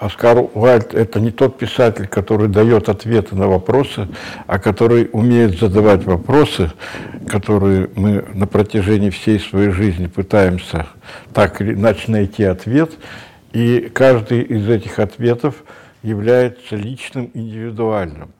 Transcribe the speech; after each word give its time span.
Оскар 0.00 0.38
Уальд– 0.54 0.94
это 0.94 1.20
не 1.20 1.30
тот 1.30 1.58
писатель, 1.58 2.08
который 2.08 2.48
дает 2.48 2.88
ответы 2.88 3.36
на 3.36 3.48
вопросы, 3.48 4.08
а 4.46 4.58
который 4.58 5.10
умеет 5.12 5.60
задавать 5.60 6.04
вопросы, 6.04 6.72
которые 7.28 7.90
мы 7.94 8.24
на 8.32 8.46
протяжении 8.46 9.10
всей 9.10 9.38
своей 9.38 9.68
жизни 9.68 10.06
пытаемся 10.06 10.86
так 11.34 11.60
или 11.60 11.74
иначе 11.74 12.10
найти 12.10 12.44
ответ, 12.44 12.92
и 13.52 13.90
каждый 13.92 14.40
из 14.40 14.70
этих 14.70 14.98
ответов 14.98 15.56
является 16.02 16.76
личным, 16.76 17.30
индивидуальным. 17.34 18.30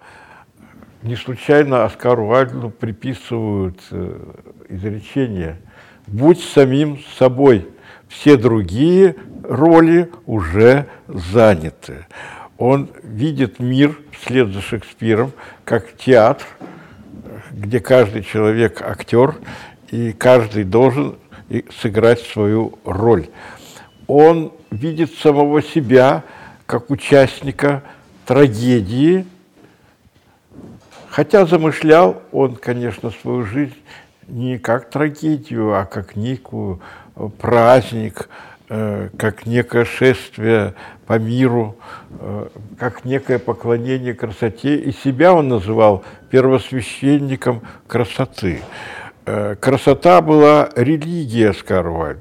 Не 1.02 1.14
случайно 1.14 1.84
Оскару 1.84 2.29
Уальду 2.29 2.70
приписывают 2.70 3.79
э, 3.90 4.18
изречение 4.70 5.58
«Будь 6.06 6.42
самим 6.42 7.00
собой, 7.18 7.68
все 8.11 8.36
другие 8.36 9.16
роли 9.44 10.11
уже 10.26 10.86
заняты. 11.07 12.07
Он 12.58 12.90
видит 13.02 13.61
мир 13.61 13.98
вслед 14.12 14.48
за 14.52 14.61
Шекспиром 14.61 15.32
как 15.64 15.96
театр, 15.96 16.46
где 17.52 17.80
каждый 17.80 18.22
человек 18.22 18.82
актер, 18.82 19.36
и 19.90 20.12
каждый 20.12 20.64
должен 20.64 21.16
сыграть 21.80 22.21
свою 22.21 22.79
роль. 22.85 23.29
Он 24.07 24.52
видит 24.71 25.14
самого 25.14 25.63
себя 25.63 26.24
как 26.66 26.90
участника 26.90 27.82
трагедии, 28.27 29.24
хотя 31.08 31.46
замышлял 31.46 32.22
он, 32.30 32.56
конечно, 32.56 33.11
свою 33.11 33.44
жизнь 33.44 33.74
не 34.28 34.58
как 34.58 34.91
трагедию, 34.91 35.74
а 35.74 35.84
как 35.84 36.16
некую 36.16 36.80
праздник, 37.39 38.28
Э, 38.73 39.09
как 39.19 39.47
некое 39.47 39.84
шествие 39.84 40.75
по 41.09 41.19
миру, 41.19 41.75
э, 42.20 42.47
как 42.78 43.05
некое 43.05 43.41
поклонение 43.41 44.14
красоте. 44.14 44.77
И 44.77 44.92
себя 44.92 45.34
он 45.34 45.48
называл 45.48 46.05
первосвященником 46.30 47.62
красоты. 47.89 48.62
Э, 49.27 49.56
красота 49.56 50.22
была 50.22 50.69
религия 50.77 51.50
Оскара 51.50 52.17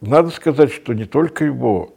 Надо 0.00 0.30
сказать, 0.30 0.72
что 0.72 0.94
не 0.94 1.04
только 1.04 1.44
его, 1.44 1.92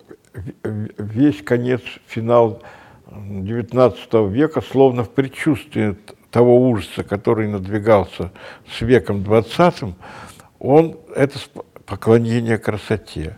весь 0.63 1.41
конец, 1.43 1.79
финал 2.07 2.61
XIX 3.09 4.29
века, 4.29 4.59
словно 4.59 5.05
в 5.05 5.11
предчувствии 5.11 5.95
того 6.29 6.57
ужаса, 6.69 7.05
который 7.05 7.47
надвигался 7.47 8.31
с 8.69 8.81
веком 8.81 9.21
XX, 9.21 9.93
он 10.59 10.97
это 11.15 11.39
поклонение 11.85 12.57
красоте. 12.57 13.35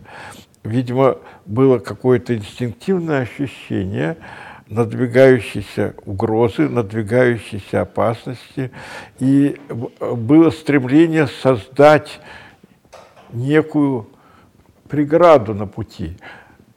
Видимо, 0.62 1.18
было 1.46 1.78
какое-то 1.78 2.36
инстинктивное 2.36 3.22
ощущение 3.22 4.16
надвигающейся 4.68 5.94
угрозы, 6.04 6.68
надвигающейся 6.68 7.82
опасности, 7.82 8.70
и 9.18 9.60
было 9.98 10.50
стремление 10.50 11.26
создать 11.26 12.20
некую 13.32 14.08
преграду 14.88 15.54
на 15.54 15.66
пути, 15.66 16.16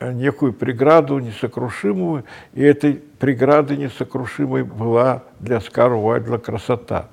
некую 0.01 0.53
преграду 0.53 1.19
несокрушимую, 1.19 2.25
и 2.53 2.63
этой 2.63 2.95
преградой 2.95 3.77
несокрушимой 3.77 4.63
была 4.63 5.23
для 5.39 5.61
Скара 5.61 5.95
Уайдла 5.95 6.37
красота. 6.37 7.09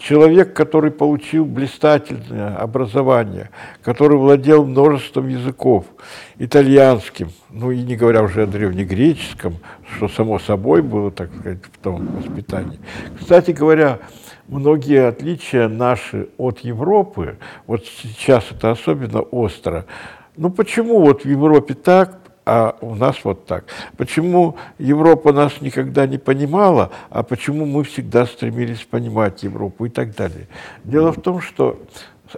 Человек, 0.00 0.54
который 0.54 0.90
получил 0.90 1.44
блистательное 1.44 2.56
образование, 2.56 3.50
который 3.82 4.16
владел 4.16 4.64
множеством 4.64 5.28
языков, 5.28 5.84
итальянским, 6.38 7.28
ну 7.50 7.70
и 7.70 7.82
не 7.82 7.96
говоря 7.96 8.22
уже 8.22 8.44
о 8.44 8.46
древнегреческом, 8.46 9.56
что 9.94 10.08
само 10.08 10.38
собой 10.38 10.80
было, 10.80 11.10
так 11.10 11.28
сказать, 11.38 11.58
в 11.70 11.78
том 11.78 12.06
воспитании. 12.16 12.78
Кстати 13.18 13.50
говоря, 13.50 13.98
многие 14.48 15.06
отличия 15.06 15.68
наши 15.68 16.30
от 16.38 16.60
Европы, 16.60 17.36
вот 17.66 17.84
сейчас 17.84 18.46
это 18.50 18.70
особенно 18.70 19.20
остро, 19.20 19.84
ну 20.34 20.48
почему 20.48 21.00
вот 21.00 21.24
в 21.24 21.28
Европе 21.28 21.74
так, 21.74 22.20
а 22.52 22.76
у 22.80 22.96
нас 22.96 23.14
вот 23.22 23.46
так. 23.46 23.66
Почему 23.96 24.56
Европа 24.78 25.32
нас 25.32 25.60
никогда 25.60 26.08
не 26.08 26.18
понимала, 26.18 26.90
а 27.08 27.22
почему 27.22 27.64
мы 27.64 27.84
всегда 27.84 28.26
стремились 28.26 28.82
понимать 28.82 29.44
Европу 29.44 29.84
и 29.84 29.88
так 29.88 30.16
далее. 30.16 30.48
Дело 30.82 31.12
в 31.12 31.20
том, 31.20 31.40
что 31.40 31.80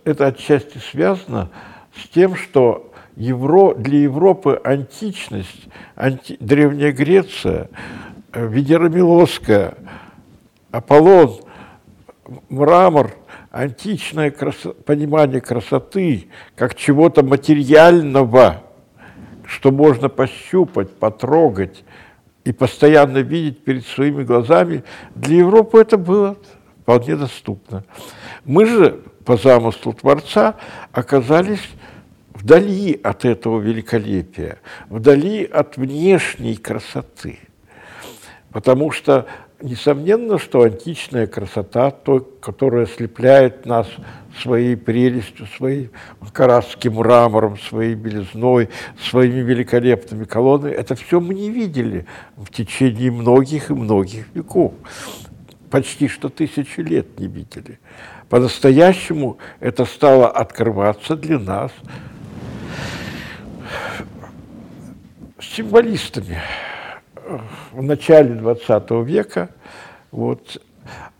это 0.04 0.26
отчасти 0.26 0.76
связано 0.76 1.48
с 1.96 2.06
тем, 2.10 2.36
что 2.36 2.92
Евро, 3.16 3.74
для 3.74 4.00
Европы 4.00 4.60
античность, 4.62 5.68
анти, 5.96 6.36
Древняя 6.40 6.92
Греция, 6.92 7.70
Венера 8.34 8.90
Милосская, 8.90 9.78
Аполлон, 10.72 11.40
мрамор, 12.50 13.14
античное 13.50 14.30
красо, 14.30 14.74
понимание 14.74 15.40
красоты 15.40 16.28
как 16.54 16.74
чего-то 16.74 17.22
материального– 17.22 18.64
что 19.52 19.70
можно 19.70 20.08
пощупать, 20.08 20.90
потрогать 20.90 21.84
и 22.44 22.52
постоянно 22.52 23.18
видеть 23.18 23.62
перед 23.62 23.86
своими 23.86 24.22
глазами, 24.24 24.82
для 25.14 25.38
Европы 25.38 25.78
это 25.78 25.98
было 25.98 26.38
вполне 26.80 27.16
доступно. 27.16 27.84
Мы 28.46 28.64
же 28.64 29.02
по 29.26 29.36
замыслу 29.36 29.92
Творца 29.92 30.54
оказались 30.90 31.68
вдали 32.32 32.98
от 33.02 33.26
этого 33.26 33.60
великолепия, 33.60 34.58
вдали 34.88 35.44
от 35.44 35.76
внешней 35.76 36.56
красоты. 36.56 37.38
Потому 38.52 38.90
что 38.90 39.26
несомненно, 39.62 40.38
что 40.38 40.62
античная 40.62 41.26
красота, 41.26 41.90
то, 41.90 42.20
которая 42.20 42.84
ослепляет 42.84 43.66
нас 43.66 43.86
своей 44.40 44.76
прелестью, 44.76 45.46
своим 45.46 45.90
карасским 46.32 46.94
мрамором, 46.94 47.58
своей 47.58 47.94
белизной, 47.94 48.68
своими 49.10 49.40
великолепными 49.40 50.24
колоннами, 50.24 50.72
это 50.72 50.94
все 50.94 51.20
мы 51.20 51.34
не 51.34 51.50
видели 51.50 52.06
в 52.36 52.50
течение 52.50 53.10
многих 53.10 53.70
и 53.70 53.74
многих 53.74 54.26
веков. 54.34 54.74
Почти 55.70 56.08
что 56.08 56.28
тысячи 56.28 56.80
лет 56.80 57.18
не 57.18 57.26
видели. 57.26 57.78
По-настоящему 58.28 59.38
это 59.60 59.84
стало 59.84 60.28
открываться 60.28 61.16
для 61.16 61.38
нас 61.38 61.72
символистами 65.40 66.40
в 67.72 67.82
начале 67.82 68.34
20 68.34 68.90
века. 69.04 69.50
Вот. 70.10 70.60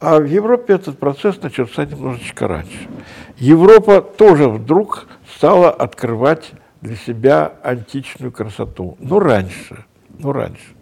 А 0.00 0.18
в 0.18 0.24
Европе 0.24 0.74
этот 0.74 0.98
процесс 0.98 1.40
начался 1.40 1.84
немножечко 1.84 2.48
раньше. 2.48 2.88
Европа 3.36 4.00
тоже 4.02 4.48
вдруг 4.48 5.06
стала 5.36 5.70
открывать 5.70 6.52
для 6.80 6.96
себя 6.96 7.52
античную 7.62 8.32
красоту. 8.32 8.96
Но 8.98 9.20
раньше, 9.20 9.84
но 10.18 10.32
раньше. 10.32 10.74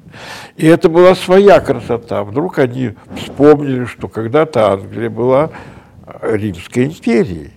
И 0.56 0.66
это 0.66 0.88
была 0.88 1.14
своя 1.14 1.60
красота. 1.60 2.24
Вдруг 2.24 2.58
они 2.58 2.94
вспомнили, 3.16 3.84
что 3.84 4.08
когда-то 4.08 4.72
Англия 4.72 5.10
была 5.10 5.50
Римской 6.22 6.86
империей. 6.86 7.52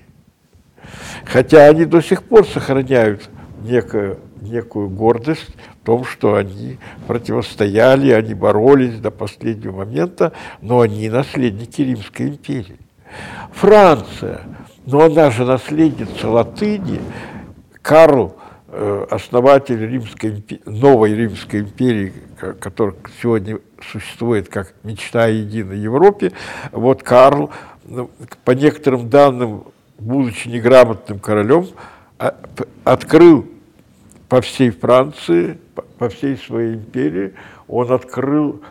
Хотя 1.25 1.68
они 1.68 1.85
до 1.85 2.01
сих 2.01 2.24
пор 2.24 2.45
сохраняют 2.45 3.30
некую, 3.63 4.19
некую 4.41 4.90
гордость 4.90 5.56
том, 5.84 6.06
что 6.06 6.36
они 6.36 6.78
противостояли, 7.08 8.12
они 8.12 8.34
боролись 8.34 9.00
до 9.00 9.12
последнего 9.12 9.78
момента, 9.78 10.32
но 10.62 10.82
они 10.82 11.10
наследники 11.10 11.82
Римской 11.82 12.30
империи. 12.30 12.80
Франция, 13.52 14.42
но 14.86 15.02
она 15.02 15.30
же 15.30 15.46
наследница 15.46 16.30
латыни, 16.30 17.00
Карл, 17.82 18.36
э, 18.69 19.06
основатель 19.10 19.86
Римской, 19.86 20.44
новой 20.66 21.13
Римской 21.13 21.62
империи, 21.62 22.13
которая 22.60 22.96
сегодня 23.22 23.60
существует 23.92 24.50
как 24.50 24.74
мечта 24.84 25.25
о 25.25 25.30
единой 25.30 25.78
Европе, 25.78 26.31
вот 26.72 27.04
Карл, 27.04 27.52
ну, 27.86 28.10
по 28.46 28.52
некоторым 28.52 29.10
данным, 29.10 29.66
будучи 30.00 30.48
неграмотным 30.48 31.19
королем, 31.19 31.68
а, 32.18 32.36
открыл 32.84 33.46
по 34.30 34.42
всей 34.42 34.72
Франции, 34.72 35.60
по 36.04 36.10
всей 36.10 36.36
своей 36.36 36.74
империи, 36.74 37.34
он 37.66 37.90
открыл 37.90 38.62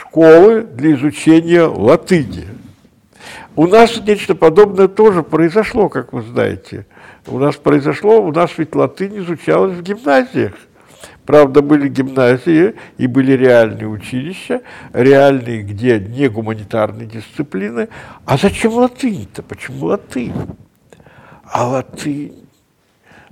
школы 0.00 0.62
для 0.62 0.94
изучения 0.94 1.64
латыни. 1.64 2.46
У 3.54 3.66
нас 3.66 4.00
нечто 4.06 4.34
подобное 4.34 4.88
тоже 4.88 5.22
произошло, 5.22 5.90
как 5.90 6.14
вы 6.14 6.22
знаете. 6.22 6.86
У 7.26 7.38
нас 7.38 7.56
произошло, 7.56 8.22
у 8.22 8.32
нас 8.32 8.52
ведь 8.56 8.74
латынь 8.74 9.18
изучалась 9.18 9.76
в 9.76 9.82
гимназиях. 9.82 10.54
Правда, 11.26 11.60
были 11.60 11.90
гимназии 11.90 12.74
и 12.96 13.06
были 13.06 13.32
реальные 13.32 13.88
училища, 13.88 14.62
реальные, 14.94 15.60
где 15.62 16.00
не 16.00 16.28
гуманитарные 16.30 17.06
дисциплины. 17.06 17.90
А 18.24 18.38
зачем 18.38 18.72
латынь-то? 18.72 19.42
Почему 19.42 19.88
латынь? 19.88 20.32
А 21.44 21.66
латынь 21.68 22.46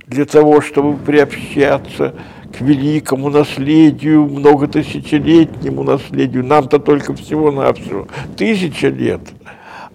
для 0.07 0.25
того, 0.25 0.61
чтобы 0.61 0.97
приобщаться 0.97 2.15
к 2.55 2.61
великому 2.61 3.29
наследию, 3.29 4.25
многотысячелетнему 4.25 5.83
наследию. 5.83 6.45
Нам-то 6.45 6.79
только 6.79 7.13
всего-навсего 7.13 8.07
тысяча 8.37 8.87
лет, 8.87 9.21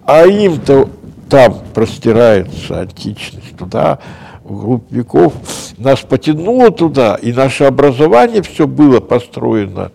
а 0.05 0.25
им-то 0.25 0.89
там 1.29 1.57
простирается 1.73 2.81
античность, 2.81 3.57
туда, 3.57 3.99
вглубь 4.43 4.91
веков. 4.91 5.33
Нас 5.77 6.01
потянуло 6.01 6.71
туда, 6.71 7.15
и 7.15 7.33
наше 7.33 7.63
образование 7.63 8.43
все 8.43 8.67
было 8.67 8.99
построено 8.99 9.91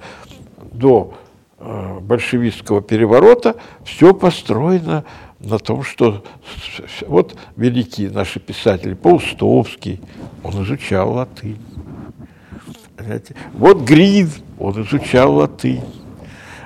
до 0.73 1.15
э, 1.59 1.99
большевистского 2.01 2.83
переворота, 2.83 3.57
все 3.85 4.13
построено 4.13 5.05
на 5.39 5.59
том, 5.59 5.83
что 5.83 6.25
вот 7.07 7.37
великие 7.57 8.11
наши 8.11 8.41
писатели, 8.41 8.95
Паустовский, 8.95 10.01
он 10.43 10.65
изучал 10.65 11.13
латынь. 11.13 11.59
Понимаете? 13.07 13.37
Вот 13.53 13.83
Грин, 13.83 14.31
он 14.59 14.83
изучал 14.83 15.37
латынь. 15.37 15.81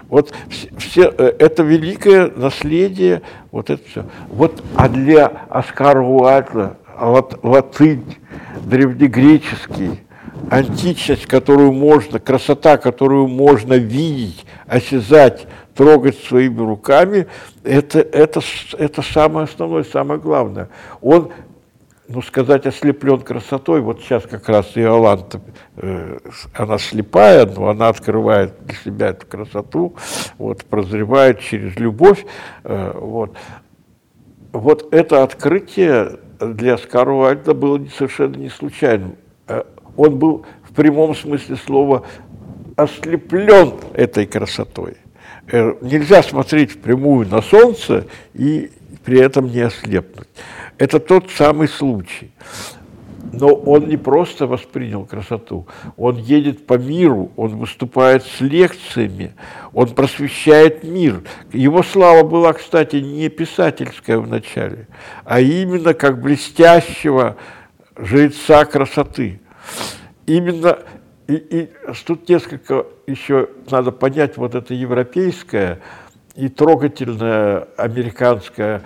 Вот 0.08 0.32
все, 0.78 1.12
э, 1.16 1.34
это 1.38 1.62
великое 1.62 2.30
наследие, 2.34 3.20
вот 3.52 3.68
это 3.68 3.86
все. 3.86 4.06
Вот, 4.28 4.64
а 4.74 4.88
для 4.88 5.26
Оскара 5.50 6.00
Уайтла 6.00 6.78
лат, 6.98 7.44
латынь, 7.44 8.16
древнегреческий, 8.64 10.00
античность, 10.50 11.26
которую 11.26 11.72
можно, 11.72 12.18
красота, 12.18 12.78
которую 12.78 13.28
можно 13.28 13.74
видеть, 13.74 14.46
осязать, 14.66 15.46
трогать 15.76 16.16
своими 16.16 16.60
руками, 16.60 17.26
это, 17.64 18.00
это, 18.00 18.40
это 18.78 19.02
самое 19.02 19.44
основное, 19.44 19.84
самое 19.84 20.18
главное. 20.18 20.70
Он 21.02 21.30
ну, 22.12 22.22
сказать, 22.22 22.66
ослеплен 22.66 23.20
красотой, 23.20 23.80
вот 23.80 24.00
сейчас 24.00 24.24
как 24.24 24.48
раз 24.48 24.72
Иоланта, 24.74 25.40
э, 25.76 26.18
она 26.54 26.78
слепая, 26.78 27.46
но 27.46 27.68
она 27.68 27.88
открывает 27.88 28.54
для 28.64 28.74
себя 28.76 29.08
эту 29.08 29.26
красоту, 29.26 29.94
вот, 30.36 30.64
прозревает 30.64 31.40
через 31.40 31.76
любовь, 31.76 32.26
э, 32.64 32.92
вот. 32.94 33.36
Вот 34.52 34.92
это 34.92 35.22
открытие 35.22 36.18
для 36.40 36.74
Оскара 36.74 37.12
Уальда 37.12 37.54
было 37.54 37.80
совершенно 37.96 38.34
не 38.34 38.48
случайным. 38.48 39.14
Э, 39.46 39.62
он 39.96 40.18
был 40.18 40.44
в 40.64 40.74
прямом 40.74 41.14
смысле 41.14 41.54
слова 41.54 42.04
ослеплен 42.74 43.74
этой 43.94 44.26
красотой. 44.26 44.96
Э, 45.52 45.74
нельзя 45.80 46.24
смотреть 46.24 46.72
впрямую 46.72 47.28
на 47.28 47.42
солнце 47.42 48.06
и 48.34 48.72
при 49.04 49.20
этом 49.20 49.46
не 49.46 49.60
ослепнуть. 49.60 50.28
Это 50.80 50.98
тот 50.98 51.30
самый 51.30 51.68
случай. 51.68 52.32
Но 53.32 53.48
он 53.48 53.86
не 53.86 53.98
просто 53.98 54.46
воспринял 54.46 55.04
красоту, 55.04 55.66
он 55.98 56.16
едет 56.16 56.66
по 56.66 56.78
миру, 56.78 57.30
он 57.36 57.58
выступает 57.58 58.24
с 58.24 58.40
лекциями, 58.40 59.34
он 59.74 59.90
просвещает 59.90 60.82
мир. 60.82 61.22
Его 61.52 61.82
слава 61.82 62.26
была, 62.26 62.54
кстати, 62.54 62.96
не 62.96 63.28
писательская 63.28 64.18
вначале, 64.18 64.88
а 65.24 65.38
именно 65.40 65.92
как 65.92 66.20
блестящего 66.20 67.36
жреца 67.96 68.64
красоты. 68.64 69.38
Именно 70.26 70.78
и, 71.28 71.34
и 71.34 71.70
тут 72.04 72.28
несколько 72.28 72.86
еще 73.06 73.50
надо 73.70 73.92
понять 73.92 74.38
вот 74.38 74.54
это 74.56 74.74
европейское, 74.74 75.78
и 76.40 76.48
трогательная 76.48 77.68
американская, 77.76 78.80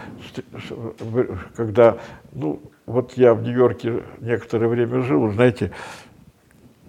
когда, 1.56 1.98
ну, 2.32 2.60
вот 2.84 3.12
я 3.14 3.32
в 3.32 3.42
Нью-Йорке 3.42 4.02
некоторое 4.20 4.66
время 4.66 5.02
жил, 5.02 5.30
знаете, 5.30 5.70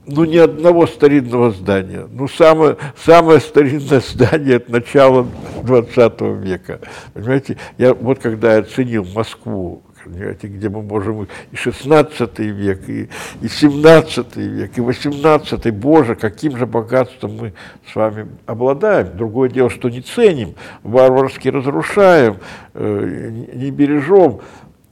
ну, 0.08 0.24
ни 0.26 0.38
одного 0.38 0.88
старинного 0.88 1.52
здания. 1.52 2.08
Ну, 2.12 2.28
самое, 2.28 2.78
самое 2.98 3.40
старинное 3.40 4.00
здание 4.00 4.58
от 4.58 4.70
начала 4.70 5.28
20 5.62 6.22
века. 6.44 6.80
Понимаете, 7.14 7.58
я 7.78 7.94
вот 7.94 8.18
когда 8.18 8.58
оценил 8.58 9.06
Москву 9.14 9.84
понимаете, 10.06 10.48
где 10.48 10.69
мы 10.69 10.84
можем 10.84 11.28
и 11.52 11.56
16 11.56 12.40
век, 12.40 12.88
и, 12.88 13.10
и 13.42 13.48
17 13.48 14.36
век, 14.36 14.78
и 14.78 14.81
18, 14.81 15.74
боже, 15.74 16.16
каким 16.16 16.57
же 16.57 16.66
богатством 16.66 17.36
мы 17.38 17.54
с 17.92 17.96
вами 17.96 18.28
обладаем. 18.46 19.18
Другое 19.18 19.50
дело, 19.50 19.69
что 19.69 19.90
не 19.90 20.02
ценим, 20.02 20.56
варварски 20.84 21.50
разрушаем, 21.50 22.38
э, 22.74 23.48
не 23.54 23.72
бережем, 23.72 24.42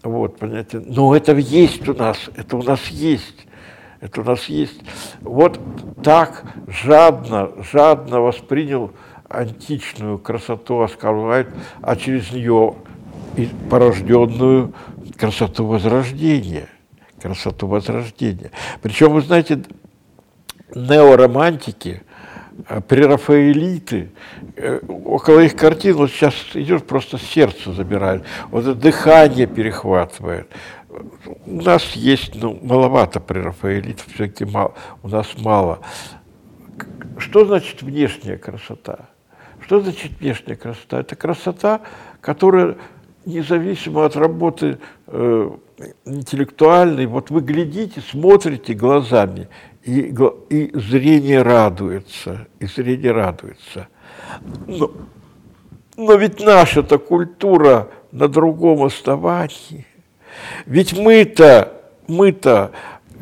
вот, 0.01 0.37
понимаете, 0.37 0.81
но 0.85 1.15
это 1.15 1.33
есть 1.33 1.87
у 1.87 1.93
нас, 1.93 2.17
это 2.35 2.57
у 2.57 2.63
нас 2.63 2.87
есть. 2.87 3.47
Это 4.01 4.19
у 4.19 4.25
нас 4.25 4.47
есть. 4.47 4.81
Вот 5.21 5.57
так 6.03 6.43
жадно, 6.67 7.51
жадно 7.71 8.19
воспринял 8.19 8.91
античную 9.29 10.19
красоту 10.19 10.81
Оскар 10.81 11.47
а 11.81 11.95
через 11.95 12.33
нее 12.33 12.75
порожденную 13.69 14.73
красоту 15.17 15.65
Возрождения. 15.65 16.67
Красоту 17.21 17.67
Возрождения. 17.67 18.51
Причем, 18.81 19.13
вы 19.13 19.21
знаете, 19.21 19.63
неоромантики, 20.75 22.03
э, 22.67 22.81
прерафаэлиты, 22.81 24.11
э, 24.55 24.79
около 24.87 25.41
их 25.41 25.55
картин, 25.55 25.95
вот 25.95 26.11
сейчас 26.11 26.33
идешь, 26.53 26.81
просто 26.83 27.17
сердце 27.17 27.73
забирает, 27.73 28.23
вот 28.49 28.61
это 28.61 28.75
дыхание 28.75 29.47
перехватывает. 29.47 30.49
У 31.45 31.61
нас 31.61 31.91
есть, 31.93 32.35
ну, 32.35 32.59
маловато 32.61 33.19
прерафаэлитов, 33.19 34.05
все-таки 34.13 34.45
мало, 34.45 34.73
у 35.01 35.07
нас 35.07 35.27
мало. 35.37 35.79
Что 37.17 37.45
значит 37.45 37.81
внешняя 37.81 38.37
красота? 38.37 39.09
Что 39.61 39.79
значит 39.79 40.19
внешняя 40.19 40.55
красота? 40.55 40.99
Это 40.99 41.15
красота, 41.15 41.81
которая 42.21 42.77
независимо 43.25 44.05
от 44.05 44.15
работы 44.15 44.79
э, 45.07 45.51
интеллектуальной, 46.05 47.05
вот 47.05 47.29
вы 47.29 47.41
глядите, 47.41 48.01
смотрите 48.01 48.73
глазами, 48.73 49.47
и, 49.83 50.13
и 50.49 50.71
зрение 50.77 51.41
радуется, 51.41 52.47
и 52.59 52.65
зрение 52.65 53.11
радуется. 53.11 53.87
Но, 54.67 54.91
но 55.97 56.15
ведь 56.15 56.39
наша-то 56.39 56.97
культура 56.97 57.89
на 58.11 58.27
другом 58.27 58.83
основании. 58.83 59.85
Ведь 60.65 60.97
мы-то, 60.97 61.81
мы-то 62.07 62.71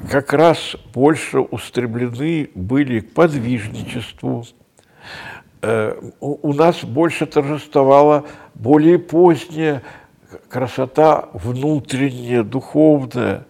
как 0.10 0.34
раз 0.34 0.76
больше 0.94 1.40
устремлены 1.40 2.50
были 2.56 3.02
к 3.02 3.14
подвижничеству, 3.14 4.46
Э, 5.64 5.96
у 6.20 6.54
нас 6.54 6.84
больше 6.84 7.28
торжествовала 7.28 8.26
более 8.56 8.98
поздняя 8.98 9.84
красота 10.50 11.30
внутренняя, 11.34 12.44
духовная, 12.44 13.46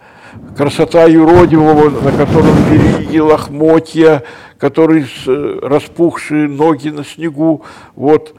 красота 0.56 1.06
юродивого, 1.06 1.90
на 1.90 2.12
котором 2.12 2.56
береги 2.70 3.20
лохмотья, 3.20 4.24
который 4.58 5.04
с, 5.04 5.28
э, 5.28 5.60
распухшие 5.62 6.48
ноги 6.48 6.90
на 6.90 7.04
снегу, 7.04 7.64
вот, 7.96 8.36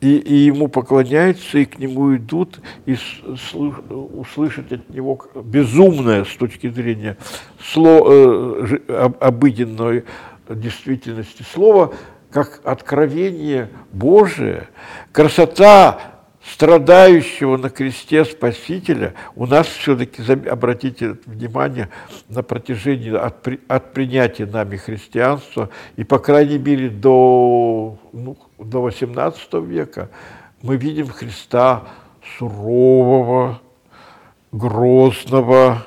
и, 0.00 0.16
и 0.16 0.34
ему 0.34 0.68
поклоняются, 0.68 1.58
и 1.58 1.64
к 1.64 1.78
нему 1.78 2.16
идут, 2.16 2.60
и 2.86 2.96
слыш, 3.50 3.74
услышать 3.88 4.72
от 4.72 4.88
него 4.90 5.20
безумное 5.34 6.24
с 6.24 6.36
точки 6.36 6.70
зрения 6.70 7.16
сло, 7.62 8.06
э, 8.08 8.78
обыденной 9.20 10.04
действительности 10.48 11.42
слова– 11.42 11.92
как 12.30 12.60
откровение 12.64 13.68
Божие, 13.92 14.68
красота 15.12 16.00
страдающего 16.44 17.56
на 17.56 17.70
кресте 17.70 18.24
Спасителя, 18.24 19.14
у 19.36 19.46
нас 19.46 19.66
все-таки, 19.66 20.22
обратите 20.48 21.16
внимание, 21.26 21.88
на 22.28 22.42
протяжении 22.42 23.14
от, 23.14 23.46
от 23.68 23.92
принятия 23.92 24.46
нами 24.46 24.76
христианства, 24.76 25.68
и 25.96 26.04
по 26.04 26.18
крайней 26.18 26.58
мере 26.58 26.88
до, 26.88 27.98
ну, 28.12 28.36
до 28.58 28.82
18 28.82 29.54
века, 29.66 30.10
мы 30.62 30.76
видим 30.76 31.08
Христа 31.08 31.84
сурового, 32.38 33.60
грозного, 34.52 35.86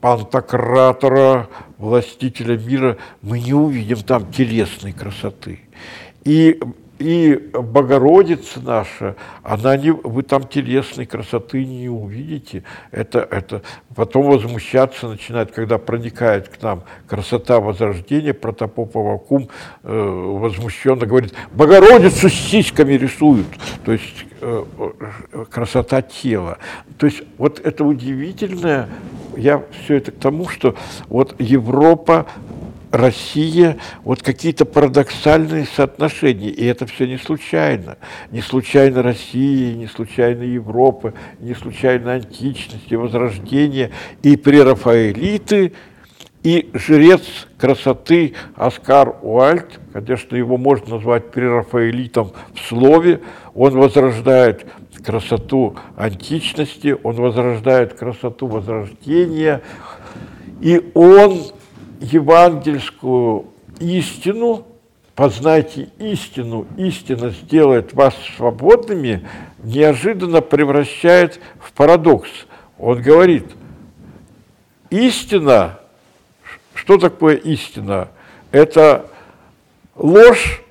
пантократора, 0.00 1.48
властителя 1.78 2.56
мира, 2.56 2.96
мы 3.22 3.40
не 3.40 3.54
увидим 3.54 3.98
там 3.98 4.30
телесной 4.32 4.92
красоты. 4.92 5.60
И, 6.24 6.60
и 7.00 7.34
Богородица 7.54 8.60
наша, 8.60 9.16
она 9.42 9.74
не, 9.78 9.90
вы 9.90 10.22
там 10.22 10.46
телесной 10.46 11.06
красоты 11.06 11.64
не 11.64 11.88
увидите. 11.88 12.62
Это, 12.90 13.20
это 13.20 13.62
потом 13.96 14.26
возмущаться 14.26 15.08
начинает, 15.08 15.50
когда 15.50 15.78
проникает 15.78 16.48
к 16.48 16.62
нам 16.62 16.82
красота 17.08 17.58
Возрождения, 17.58 18.34
протопоп 18.34 18.98
Авакум 18.98 19.48
э, 19.82 19.88
возмущенно 19.90 21.06
говорит, 21.06 21.32
Богородицу 21.52 22.28
с 22.28 22.34
сиськами 22.34 22.92
рисуют. 22.92 23.48
То 23.82 23.92
есть 23.92 24.26
э, 24.42 24.64
красота 25.50 26.02
тела. 26.02 26.58
То 26.98 27.06
есть 27.06 27.22
вот 27.38 27.60
это 27.60 27.82
удивительное 27.82 28.90
я 29.36 29.62
все 29.84 29.96
это 29.96 30.12
к 30.12 30.16
тому, 30.16 30.48
что 30.48 30.74
вот 31.08 31.34
Европа 31.40 32.26
Россия, 32.90 33.76
вот 34.02 34.22
какие-то 34.22 34.64
парадоксальные 34.64 35.66
соотношения, 35.66 36.48
и 36.48 36.64
это 36.64 36.86
все 36.86 37.06
не 37.06 37.18
случайно. 37.18 37.98
Не 38.30 38.40
случайно 38.40 39.02
Россия, 39.02 39.74
не 39.74 39.86
случайно 39.86 40.42
Европа, 40.42 41.14
не 41.38 41.54
случайно 41.54 42.14
античность 42.14 42.90
и 42.90 42.96
возрождение, 42.96 43.90
и 44.22 44.36
прерафаэлиты, 44.36 45.72
и 46.42 46.70
жрец 46.72 47.22
красоты 47.58 48.34
Оскар 48.56 49.16
Уальд, 49.22 49.78
конечно, 49.92 50.34
его 50.34 50.56
можно 50.56 50.96
назвать 50.96 51.30
прерафаэлитом 51.30 52.32
в 52.54 52.60
слове, 52.66 53.20
он 53.54 53.74
возрождает 53.74 54.66
красоту 55.04 55.76
античности, 55.96 56.96
он 57.02 57.16
возрождает 57.16 57.94
красоту 57.94 58.46
возрождения, 58.46 59.60
и 60.60 60.90
он 60.94 61.42
евангельскую 62.00 63.46
истину, 63.78 64.66
познайте 65.14 65.90
истину, 65.98 66.66
истина 66.76 67.30
сделает 67.30 67.92
вас 67.92 68.14
свободными, 68.36 69.28
неожиданно 69.62 70.40
превращает 70.40 71.40
в 71.60 71.72
парадокс. 71.72 72.30
Он 72.78 73.00
говорит, 73.02 73.44
истина, 74.88 75.78
что 76.74 76.96
такое 76.96 77.36
истина? 77.36 78.08
Это 78.50 79.06
ложь, 79.94 80.62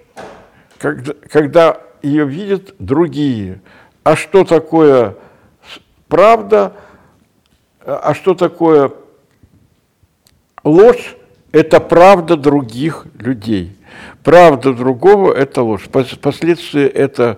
когда, 0.79 1.13
когда 1.29 1.81
ее 2.01 2.25
видят 2.25 2.74
другие. 2.79 3.62
А 4.03 4.15
что 4.15 4.43
такое 4.43 5.15
правда? 6.07 6.74
А 7.86 8.15
что 8.15 8.33
такое 8.33 8.91
ложь? 10.63 11.15
Это 11.51 11.79
правда 11.79 12.36
других 12.38 13.06
людей. 13.18 13.75
Правда 14.24 14.74
другого– 14.74 15.34
это 15.36 15.63
ложь. 15.63 15.84
Впоследствии 15.84 16.86
это 16.86 17.38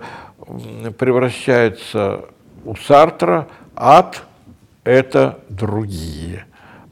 превращается 0.98 2.26
у 2.64 2.76
Сартра 2.76 3.48
ад– 3.74 4.22
это 4.84 5.38
другие. 5.48 6.44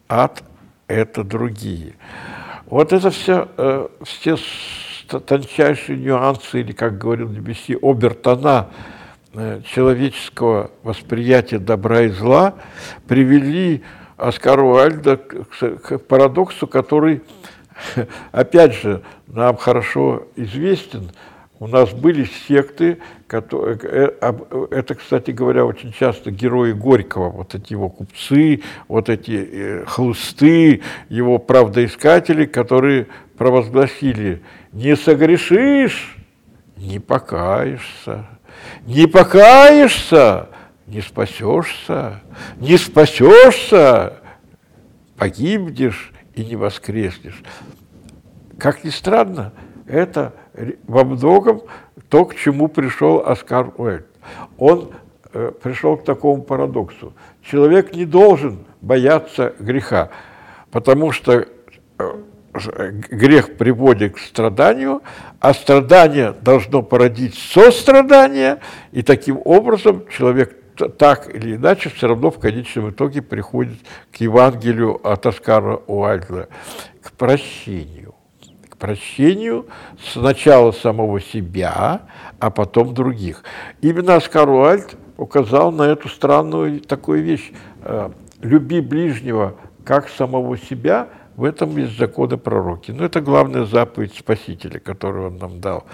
Ад– 0.09 0.43
это 0.89 1.25
другие. 1.25 1.95
Вот 2.67 2.93
это 2.93 3.11
все, 3.11 3.49
э, 3.57 3.89
все 4.05 4.37
тончайшие 5.19 5.99
нюансы, 5.99 6.61
или, 6.61 6.73
как 6.73 6.99
говорил 6.99 7.29
Дебюсси, 7.29 7.77
обертона 7.83 8.69
э, 9.35 9.61
человеческого 9.67 10.71
восприятия 10.83 11.59
добра 11.59 12.03
и 12.03 12.09
зла 12.09 12.55
привели 13.09 13.83
Оскара 14.21 14.63
Уальда 14.63 15.17
к 15.17 15.99
парадоксу, 15.99 16.67
который, 16.67 17.23
опять 18.33 18.75
же, 18.75 19.03
нам 19.27 19.57
хорошо 19.57 20.27
известен. 20.37 21.11
У 21.59 21.67
нас 21.67 21.91
были 21.91 22.29
секты, 22.49 22.99
которые, 23.27 23.79
э, 23.83 24.33
это, 24.71 24.95
кстати 24.95 25.31
говоря, 25.31 25.67
очень 25.67 25.93
часто 25.93 26.31
герои 26.31 26.73
Горького, 26.73 27.29
вот 27.31 27.55
эти 27.55 27.73
его 27.73 27.91
купцы, 27.91 28.63
вот 28.89 29.11
эти 29.11 29.49
э, 29.53 29.85
хлысты, 29.87 30.81
его 31.11 31.39
правдоискатели, 31.39 32.47
которые 32.47 33.09
провозгласили 33.37 34.43
«не 34.73 34.97
согрешишь, 34.97 36.17
не 36.77 36.99
покаешься, 36.99 38.27
не 38.87 39.07
покаешься, 39.07 40.49
не 40.91 41.01
спасешься, 41.01 42.21
не 42.57 42.77
спасешься, 42.77 44.15
погибнешь 45.17 46.13
и 46.35 46.45
не 46.45 46.57
воскреснешь. 46.57 47.43
Как 48.59 48.85
ни 48.85 48.91
странно, 48.91 49.53
это 49.87 50.35
во 50.87 51.05
многом 51.05 51.63
то, 52.09 52.25
к 52.25 52.35
чему 52.35 52.69
пришел 52.69 53.23
Оскар 53.25 53.73
Уэльд. 53.77 54.07
Он 54.59 54.91
э, 55.33 55.53
пришел 55.63 55.97
к 55.97 56.05
такому 56.05 56.43
парадоксу. 56.43 57.13
Человек 57.43 57.95
не 57.95 58.05
должен 58.05 58.67
бояться 58.81 59.55
греха, 59.61 60.11
потому 60.73 61.13
что 61.13 61.47
э, 61.99 62.13
грех 63.11 63.57
приводит 63.57 64.17
к 64.17 64.19
страданию, 64.19 65.03
а 65.39 65.55
страдание 65.55 66.35
должно 66.43 66.83
породить 66.83 67.37
сострадание, 67.39 68.59
и 68.91 69.03
таким 69.03 69.41
образом 69.45 70.05
человек 70.09 70.60
так 70.89 71.35
или 71.35 71.57
иначе 71.57 71.91
все 71.91 72.09
равно 72.09 72.31
в 72.31 72.39
конечном 72.39 72.91
итоге 72.91 73.23
приходит 73.23 73.79
к 74.13 74.17
Евангелию 74.17 75.01
от 75.07 75.27
Оскара 75.27 75.81
Уальда, 75.87 76.49
к 77.03 77.13
прощению. 77.13 78.15
К 78.69 78.77
прощению 78.77 79.67
сначала 80.13 80.73
самого 80.73 81.21
себя, 81.21 82.03
а 82.39 82.51
потом 82.51 82.95
других. 82.95 83.45
Именно 83.81 84.17
Оскар 84.17 84.49
Уальд 84.49 84.97
указал 85.17 85.71
на 85.73 85.83
эту 85.83 86.09
странную 86.09 86.81
такую 86.81 87.23
вещь. 87.23 87.53
Э, 87.83 88.11
«Люби 88.41 88.81
ближнего, 88.81 89.57
как 89.85 90.09
самого 90.09 90.57
себя», 90.57 91.09
в 91.41 91.45
этом 91.45 91.75
есть 91.79 91.97
законы 91.97 92.37
пророки. 92.37 92.91
Но 92.91 93.05
это 93.05 93.23
главная 93.23 93.65
заповедь 93.65 94.15
Спасителя, 94.15 94.79
которую 94.79 95.29
он 95.29 95.39
нам 95.39 95.61
дал. 95.61 95.87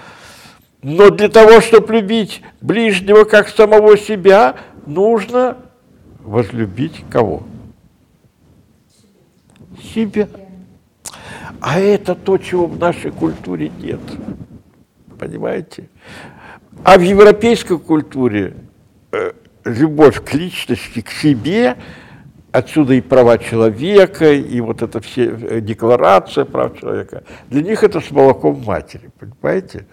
Но 0.83 1.11
для 1.11 1.29
того, 1.29 1.61
чтобы 1.61 1.95
любить 1.95 2.43
ближнего 2.61 3.25
как 3.25 3.49
самого 3.49 3.97
себя, 3.97 4.57
нужно 4.87 5.59
возлюбить 6.21 7.05
кого? 7.11 7.43
Себя. 9.95 10.29
А 11.61 11.79
это 11.79 12.15
то, 12.15 12.39
чего 12.39 12.67
в 12.67 12.79
нашей 12.79 13.11
культуре 13.11 13.71
нет. 13.81 14.01
Понимаете? 15.19 15.89
А 16.85 16.99
в 16.99 17.03
европейской 17.03 17.79
культуре 17.79 18.55
э, 19.13 19.33
любовь 19.65 20.23
к 20.23 20.35
личности, 20.35 21.01
к 21.01 21.11
себе– 21.11 21.77
Отсюда 22.57 22.95
и 22.95 23.03
права 23.03 23.37
человека, 23.37 24.33
и 24.33 24.61
вот 24.63 24.81
эта 24.81 25.03
все 25.03 25.27
э, 25.27 25.61
декларация 25.61 26.47
прав 26.47 26.81
человека. 26.81 27.23
Для 27.49 27.61
них 27.61 27.85
это 27.85 28.01
с 28.01 28.11
молоком 28.11 28.63
матери, 28.65 29.11
понимаете? 29.21 29.87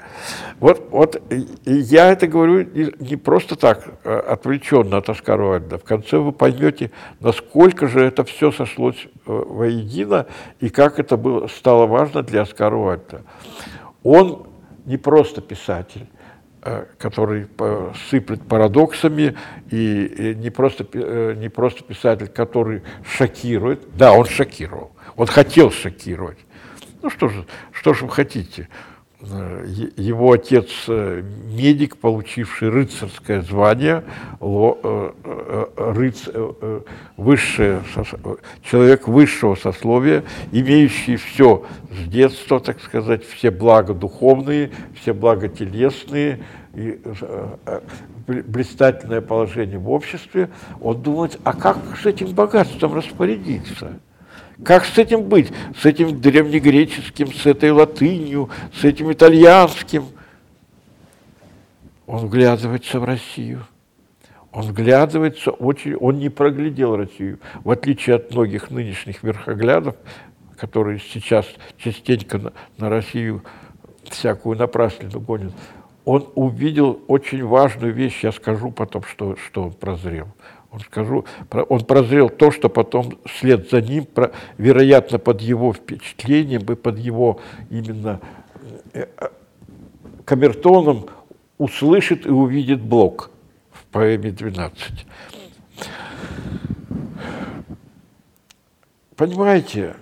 Вот, 0.62 0.88
вот 0.90 1.22
я 1.66 2.10
это 2.10 2.26
говорю 2.28 2.66
не, 3.00 3.18
просто 3.18 3.58
так, 3.58 3.86
э, 4.06 4.18
отвлеченно 4.18 4.96
от 4.96 5.10
Оскара 5.10 5.44
Вальда. 5.44 5.78
В 5.78 5.84
конце 5.84 6.20
вы 6.20 6.32
поймете, 6.32 6.92
насколько 7.20 7.90
же 7.90 8.00
это 8.00 8.24
все 8.24 8.50
сошлось 8.54 9.08
э, 9.08 9.10
воедино, 9.26 10.28
и 10.62 10.70
как 10.70 11.00
это 11.00 11.18
было, 11.18 11.48
стало 11.48 11.86
важно 11.86 12.24
для 12.24 12.44
Оскара 12.44 12.78
Вальда. 12.78 13.24
Он 14.04 14.48
не 14.86 14.96
просто 14.96 15.42
писатель, 15.42 16.08
который 16.98 17.48
сыплет 18.10 18.48
парадоксами, 18.48 19.36
и 19.70 20.34
не 20.38 20.50
просто, 20.50 20.88
э, 20.94 21.34
не 21.36 21.50
просто 21.50 21.84
писатель, 21.84 22.28
который 22.28 22.84
шокирует. 23.06 23.96
Да, 23.96 24.14
он 24.14 24.26
шокировал, 24.26 24.92
он 25.16 25.28
хотел 25.28 25.72
шокировать. 25.72 26.38
Ну 27.02 27.10
что 27.10 27.28
же, 27.28 27.46
что 27.74 27.94
же 27.94 28.06
вы 28.06 28.12
хотите? 28.12 28.70
Э, 29.32 29.66
его 29.98 30.32
отец 30.34 30.68
медик, 30.88 31.98
получивший 31.98 32.70
рыцарское 32.70 33.42
звание, 33.42 34.04
рыц, 34.40 36.30
высшее, 37.16 37.82
человек 38.64 39.08
высшего 39.08 39.56
сословия, 39.56 40.24
имеющий 40.52 41.16
все 41.16 41.66
с 41.92 42.10
детства, 42.10 42.60
так 42.60 42.82
сказать, 42.82 43.24
все 43.26 43.52
блага 43.52 43.94
духовные, 43.94 44.72
все 45.00 45.14
блага 45.14 45.48
телесные, 45.48 46.40
и 46.74 47.00
блистательное 48.28 49.22
положение 49.22 49.78
в 49.78 49.90
обществе, 49.90 50.50
он 50.82 51.02
думает, 51.02 51.40
а 51.44 51.54
как 51.54 51.78
с 52.02 52.06
этим 52.06 52.32
богатством 52.32 52.96
распорядиться? 52.96 54.00
Как 54.64 54.86
с 54.86 54.98
этим 54.98 55.24
быть? 55.24 55.52
С 55.78 55.86
этим 55.86 56.20
древнегреческим, 56.22 57.34
с 57.34 57.46
этой 57.46 57.72
латынью, 57.72 58.50
с 58.74 58.84
этим 58.84 59.12
итальянским? 59.12 60.06
Он 62.06 62.26
вглядывается 62.26 63.00
в 63.00 63.04
Россию. 63.04 63.66
Он 64.52 64.64
вглядывается 64.64 65.52
очень, 65.52 65.96
он 65.96 66.20
не 66.20 66.30
проглядел 66.30 66.96
Россию, 66.96 67.40
в 67.64 67.72
отличие 67.72 68.18
от 68.18 68.32
многих 68.32 68.70
нынешних 68.70 69.24
верхоглядов, 69.24 69.96
которые 70.58 71.00
сейчас 71.00 71.48
частенько 71.78 72.38
на, 72.38 72.54
на 72.78 72.90
Россию 72.90 73.44
всякую 74.04 74.58
напраслину 74.58 75.20
гонят. 75.20 75.54
Он 76.06 76.30
увидел 76.36 77.02
очень 77.08 77.44
важную 77.44 77.94
вещь, 77.94 78.24
я 78.24 78.32
скажу 78.32 78.70
потом, 78.70 79.04
что, 79.04 79.36
что 79.38 79.64
он 79.64 79.74
прозрел 79.74 80.28
он, 80.74 80.80
скажу, 80.80 81.26
он 81.70 81.86
прозрел 81.86 82.30
то, 82.30 82.50
что 82.50 82.68
потом 82.68 83.20
вслед 83.26 83.70
за 83.70 83.80
ним, 83.80 84.08
вероятно, 84.58 85.20
под 85.20 85.40
его 85.40 85.72
впечатлением 85.72 86.64
и 86.64 86.76
под 86.76 86.98
его 86.98 87.40
именно 87.70 88.20
э, 88.94 89.06
э, 89.18 89.30
камертоном 90.26 91.06
услышит 91.60 92.26
и 92.26 92.30
увидит 92.30 92.82
Блок 92.82 93.30
в 93.72 93.84
поэме 93.86 94.32
«12». 94.32 94.74
понимаете, 99.16 99.96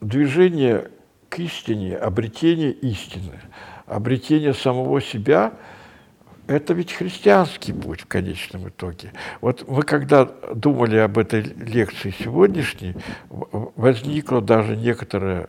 движение 0.00 0.90
к 1.28 1.38
истине, 1.40 1.94
обретение 1.98 2.72
истины, 2.72 3.38
обретение 3.86 4.54
самого 4.54 5.02
себя– 5.02 5.52
это 6.50 6.74
ведь 6.74 6.92
христианский 6.92 7.72
путь 7.72 8.00
в 8.00 8.06
конечном 8.06 8.68
итоге. 8.68 9.12
Вот 9.40 9.68
мы 9.68 9.82
когда 9.82 10.24
думали 10.24 10.96
об 10.96 11.16
этой 11.16 11.42
лекции 11.42 12.12
сегодняшней, 12.18 12.96
возникло 13.28 14.40
даже 14.40 14.76
некоторое 14.76 15.48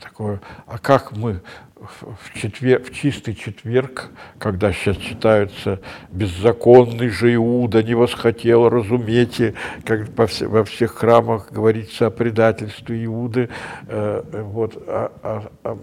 такое, 0.00 0.40
а 0.66 0.78
как 0.78 1.12
мы 1.12 1.40
в, 1.82 2.38
четвер, 2.38 2.82
в 2.82 2.92
чистый 2.92 3.34
четверг, 3.34 4.10
когда 4.38 4.72
сейчас 4.72 4.96
читаются 4.96 5.80
«беззаконный 6.10 7.08
же 7.08 7.34
Иуда 7.34 7.82
не 7.82 7.94
восхотел, 7.94 8.68
разумейте», 8.68 9.54
как 9.84 10.08
во, 10.16 10.26
все, 10.26 10.46
во 10.46 10.64
всех 10.64 10.94
храмах 10.94 11.50
говорится 11.50 12.06
о 12.06 12.10
предательстве 12.10 13.04
Иуды, 13.04 13.48
э, 13.88 14.42
вот, 14.44 14.82
а, 14.86 15.12
а, 15.22 15.50
а, 15.64 15.78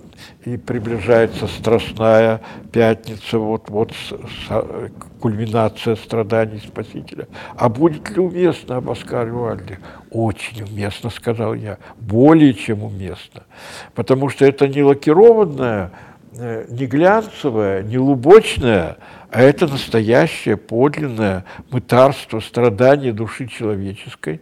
и 0.46 0.58
приближается 0.58 1.48
Страстная 1.48 2.42
Пятница, 2.72 3.40
вот, 3.40 3.70
вот 3.70 3.92
с, 3.92 4.10
с, 4.10 4.92
кульминация 5.20 5.96
страданий 5.96 6.60
Спасителя. 6.60 7.28
А 7.56 7.70
будет 7.70 8.10
ли 8.10 8.20
уместно 8.20 8.78
об 8.78 8.90
Оскаре 8.90 9.32
Уальде? 9.32 9.80
Очень 10.12 10.64
уместно, 10.64 11.10
сказал 11.12 11.54
я, 11.54 11.78
более 11.98 12.54
чем 12.56 12.84
уместно, 12.84 13.44
потому 13.94 14.30
что 14.30 14.44
это 14.44 14.68
не 14.68 14.82
лакированная, 14.82 15.92
э, 16.36 16.66
не 16.70 16.88
глянцевая, 16.88 17.84
не 17.84 18.00
лубочная, 18.00 18.98
а 19.30 19.42
это 19.44 19.68
настоящее, 19.68 20.58
подлинное 20.58 21.46
мытарство, 21.70 22.40
страдание 22.40 23.14
души 23.14 23.46
человеческой, 23.48 24.42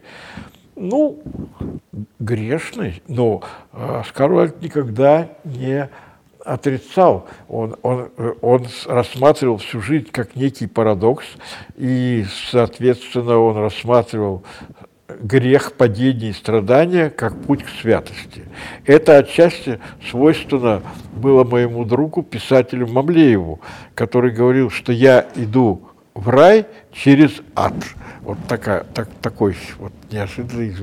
ну, 0.78 1.22
грешный, 2.20 3.02
но 3.10 3.42
Оскар 3.74 4.32
Уальд 4.32 4.62
никогда 4.62 5.28
не 5.44 5.90
отрицал, 6.46 7.28
он, 7.50 7.76
он, 7.82 8.10
он 8.42 8.66
рассматривал 8.86 9.58
всю 9.58 9.82
жизнь 9.82 10.08
как 10.12 10.36
некий 10.38 10.68
парадокс, 10.68 11.26
и, 11.76 12.26
соответственно, 12.52 13.38
он 13.38 13.58
рассматривал 13.58 14.44
грех, 15.08 15.74
падение 15.74 16.32
и 16.32 16.34
страдания 16.34 17.10
как 17.10 17.40
путь 17.44 17.64
к 17.64 17.70
святости. 17.70 18.44
Это 18.86 19.18
отчасти 19.18 19.80
свойственно 20.10 20.82
было 21.14 21.44
моему 21.44 21.86
другу, 21.86 22.24
писателю 22.24 22.88
Мамлееву, 22.88 23.62
который 23.96 24.32
говорил, 24.32 24.70
что 24.70 24.92
я 24.92 25.28
иду 25.36 25.88
в 26.14 26.30
рай 26.30 26.66
через 26.92 27.42
ад. 27.56 27.74
Вот 28.22 28.38
такая, 28.48 28.84
так, 28.84 29.08
такой 29.22 29.56
вот 29.78 29.94
неожиданный 30.12 30.76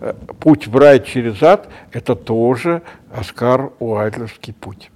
э, 0.00 0.14
путь 0.38 0.68
в 0.68 0.76
рай 0.76 1.00
через 1.00 1.42
ад– 1.42 1.68
это 1.92 2.14
тоже 2.14 2.82
Оскар 3.10 3.72
Уайльдовский 3.80 4.52
путь. 4.52 4.90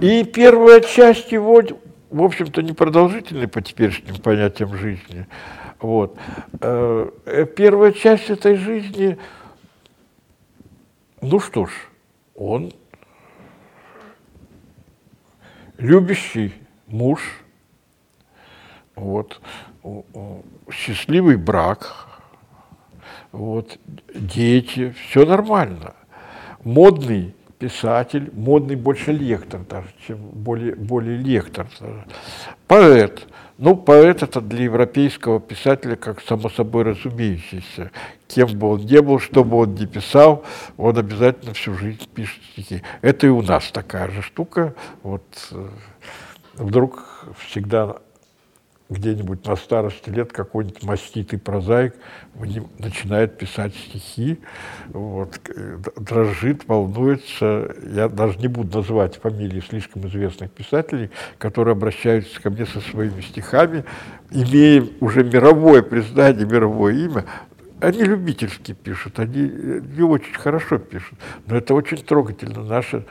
И 0.00 0.24
первая 0.24 0.80
часть 0.80 1.30
его, 1.30 1.62
в 2.10 2.22
общем-то, 2.22 2.62
непродолжительная 2.62 3.46
по 3.46 3.60
теперешним 3.60 4.16
понятиям 4.16 4.76
жизни. 4.76 5.26
Вот. 5.80 6.18
Э, 6.60 7.46
первая 7.56 7.92
часть 7.92 8.30
этой 8.30 8.56
жизни, 8.56 9.18
ну 11.20 11.38
что 11.38 11.66
ж, 11.66 11.70
он 12.34 12.72
любящий 15.76 16.52
муж, 16.86 17.20
вот, 18.96 19.40
счастливый 20.72 21.36
брак, 21.36 22.08
вот, 23.30 23.78
дети, 24.14 24.90
все 24.90 25.24
нормально. 25.24 25.94
Модный 26.64 27.34
писатель, 27.58 28.30
модный 28.32 28.76
больше 28.76 29.12
лектор 29.12 29.60
даже, 29.60 29.88
чем 30.06 30.18
более, 30.18 30.74
более 30.74 31.16
лектор. 31.16 31.68
Поэт. 32.66 33.26
Ну, 33.58 33.74
поэт 33.74 34.22
это 34.22 34.40
для 34.40 34.64
европейского 34.64 35.40
писателя 35.40 35.96
как 35.96 36.22
само 36.22 36.48
собой 36.48 36.84
разумеющийся. 36.84 37.90
Кем 38.28 38.56
бы 38.56 38.70
он 38.74 38.82
ни 38.82 39.00
был, 39.00 39.18
что 39.18 39.42
бы 39.42 39.56
он 39.56 39.74
ни 39.74 39.84
писал, 39.84 40.44
он 40.76 40.96
обязательно 40.96 41.54
всю 41.54 41.74
жизнь 41.74 42.08
пишет 42.14 42.40
стихи. 42.52 42.82
Это 43.02 43.26
и 43.26 43.30
у 43.30 43.42
нас 43.42 43.72
такая 43.72 44.12
же 44.12 44.22
штука. 44.22 44.74
Вот 45.02 45.24
э, 45.50 45.68
вдруг 46.54 47.26
всегда 47.48 47.96
где-нибудь 48.90 49.46
на 49.46 49.56
старости 49.56 50.08
лет 50.08 50.32
какой-нибудь 50.32 50.82
маститый 50.82 51.38
прозаик 51.38 51.94
начинает 52.78 53.36
писать 53.36 53.74
стихи, 53.74 54.38
вот, 54.88 55.38
дрожит, 55.96 56.66
волнуется. 56.66 57.74
Я 57.92 58.08
даже 58.08 58.38
не 58.38 58.48
буду 58.48 58.78
называть 58.78 59.16
фамилии 59.16 59.60
слишком 59.60 60.06
известных 60.06 60.50
писателей, 60.50 61.10
которые 61.38 61.72
обращаются 61.72 62.40
ко 62.40 62.50
мне 62.50 62.64
со 62.64 62.80
своими 62.80 63.20
стихами, 63.20 63.84
имея 64.30 64.86
уже 65.00 65.22
мировое 65.22 65.82
признание, 65.82 66.46
мировое 66.46 66.94
имя, 66.94 67.24
они 67.80 68.02
любительски 68.02 68.72
пишут, 68.72 69.20
они 69.20 69.42
не 69.42 70.02
очень 70.02 70.34
хорошо 70.34 70.78
пишут, 70.78 71.16
но 71.46 71.56
это 71.58 71.74
очень 71.74 71.98
трогательно, 71.98 72.64
наше 72.64 73.04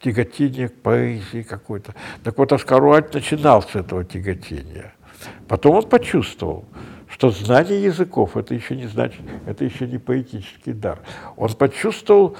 тяготение 0.00 0.68
к 0.68 0.74
поэзии 0.74 1.42
какой-то. 1.42 1.94
Так 2.22 2.38
вот, 2.38 2.52
Оскар 2.52 2.82
начинал 3.12 3.62
с 3.62 3.74
этого 3.74 4.04
тяготения– 4.04 4.92
Потом 5.48 5.76
он 5.76 5.88
почувствовал, 5.88 6.64
что 7.08 7.30
знание 7.30 7.82
языков 7.82 8.36
это 8.36 8.54
еще 8.54 8.76
не 8.76 8.86
значит, 8.86 9.20
это 9.46 9.64
еще 9.64 9.86
не 9.86 9.98
поэтический 9.98 10.72
дар. 10.72 11.00
Он 11.36 11.52
почувствовал 11.54 12.36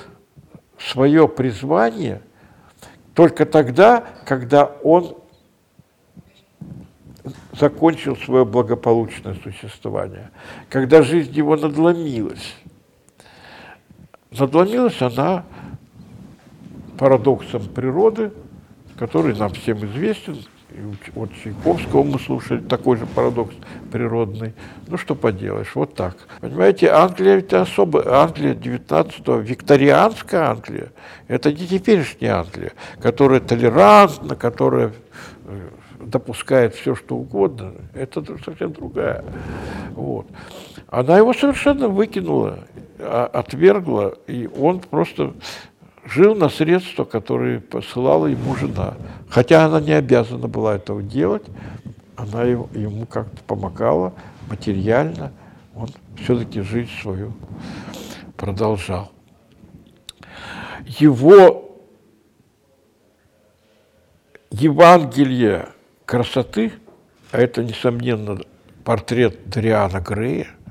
свое 0.78 1.28
призвание 1.28 2.22
только 3.14 3.44
тогда, 3.44 4.04
когда 4.24 4.64
он 4.64 5.16
закончил 7.58 8.16
свое 8.16 8.44
благополучное 8.44 9.34
существование, 9.42 10.30
когда 10.68 11.02
жизнь 11.02 11.32
его 11.32 11.56
надломилась. 11.56 12.56
Надломилась 14.30 15.00
она 15.02 15.44
парадоксом 16.98 17.68
природы, 17.68 18.32
который 18.96 19.36
нам 19.36 19.52
всем 19.52 19.84
известен, 19.84 20.38
от 21.14 21.30
Чайковского 21.42 22.02
мы 22.02 22.18
слушали 22.18 22.60
такой 22.60 22.96
же 22.96 23.06
парадокс 23.06 23.54
природный. 23.90 24.54
Ну, 24.88 24.96
что 24.96 25.14
поделаешь, 25.14 25.74
вот 25.74 25.94
так. 25.94 26.16
Понимаете, 26.40 26.90
Англия 26.90 27.38
это 27.38 27.62
особо, 27.62 28.22
Англия 28.22 28.54
19-го, 28.54 29.36
викторианская 29.36 30.50
Англия, 30.50 30.92
это 31.28 31.52
не 31.52 31.66
теперешняя 31.66 32.40
Англия, 32.40 32.72
которая 33.00 33.40
толерантна, 33.40 34.36
которая 34.36 34.92
э, 35.44 35.68
допускает 36.00 36.74
все, 36.74 36.94
что 36.94 37.16
угодно, 37.16 37.72
это 37.94 38.24
совсем 38.44 38.72
другая. 38.72 39.24
Вот. 39.90 40.26
Она 40.88 41.18
его 41.18 41.32
совершенно 41.32 41.88
выкинула, 41.88 42.58
а, 42.98 43.26
отвергла, 43.32 44.14
и 44.26 44.48
он 44.58 44.80
просто 44.80 45.34
жил 46.04 46.34
на 46.34 46.48
средства, 46.48 47.04
которые 47.04 47.60
посылала 47.60 48.26
ему 48.26 48.54
жена. 48.56 48.94
Хотя 49.28 49.64
она 49.64 49.80
не 49.80 49.92
обязана 49.92 50.48
была 50.48 50.76
этого 50.76 51.02
делать, 51.02 51.44
она 52.16 52.42
ему 52.44 53.06
как-то 53.06 53.42
помогала 53.44 54.12
материально, 54.48 55.32
он 55.74 55.88
все-таки 56.22 56.60
жизнь 56.60 56.90
свою 57.00 57.32
продолжал. 58.36 59.10
Его 60.86 61.78
Евангелие 64.50 65.68
красоты, 66.04 66.72
а 67.30 67.38
это, 67.38 67.62
несомненно, 67.64 68.40
портрет 68.84 69.48
Дриана 69.48 70.00
Грея– 70.00 70.48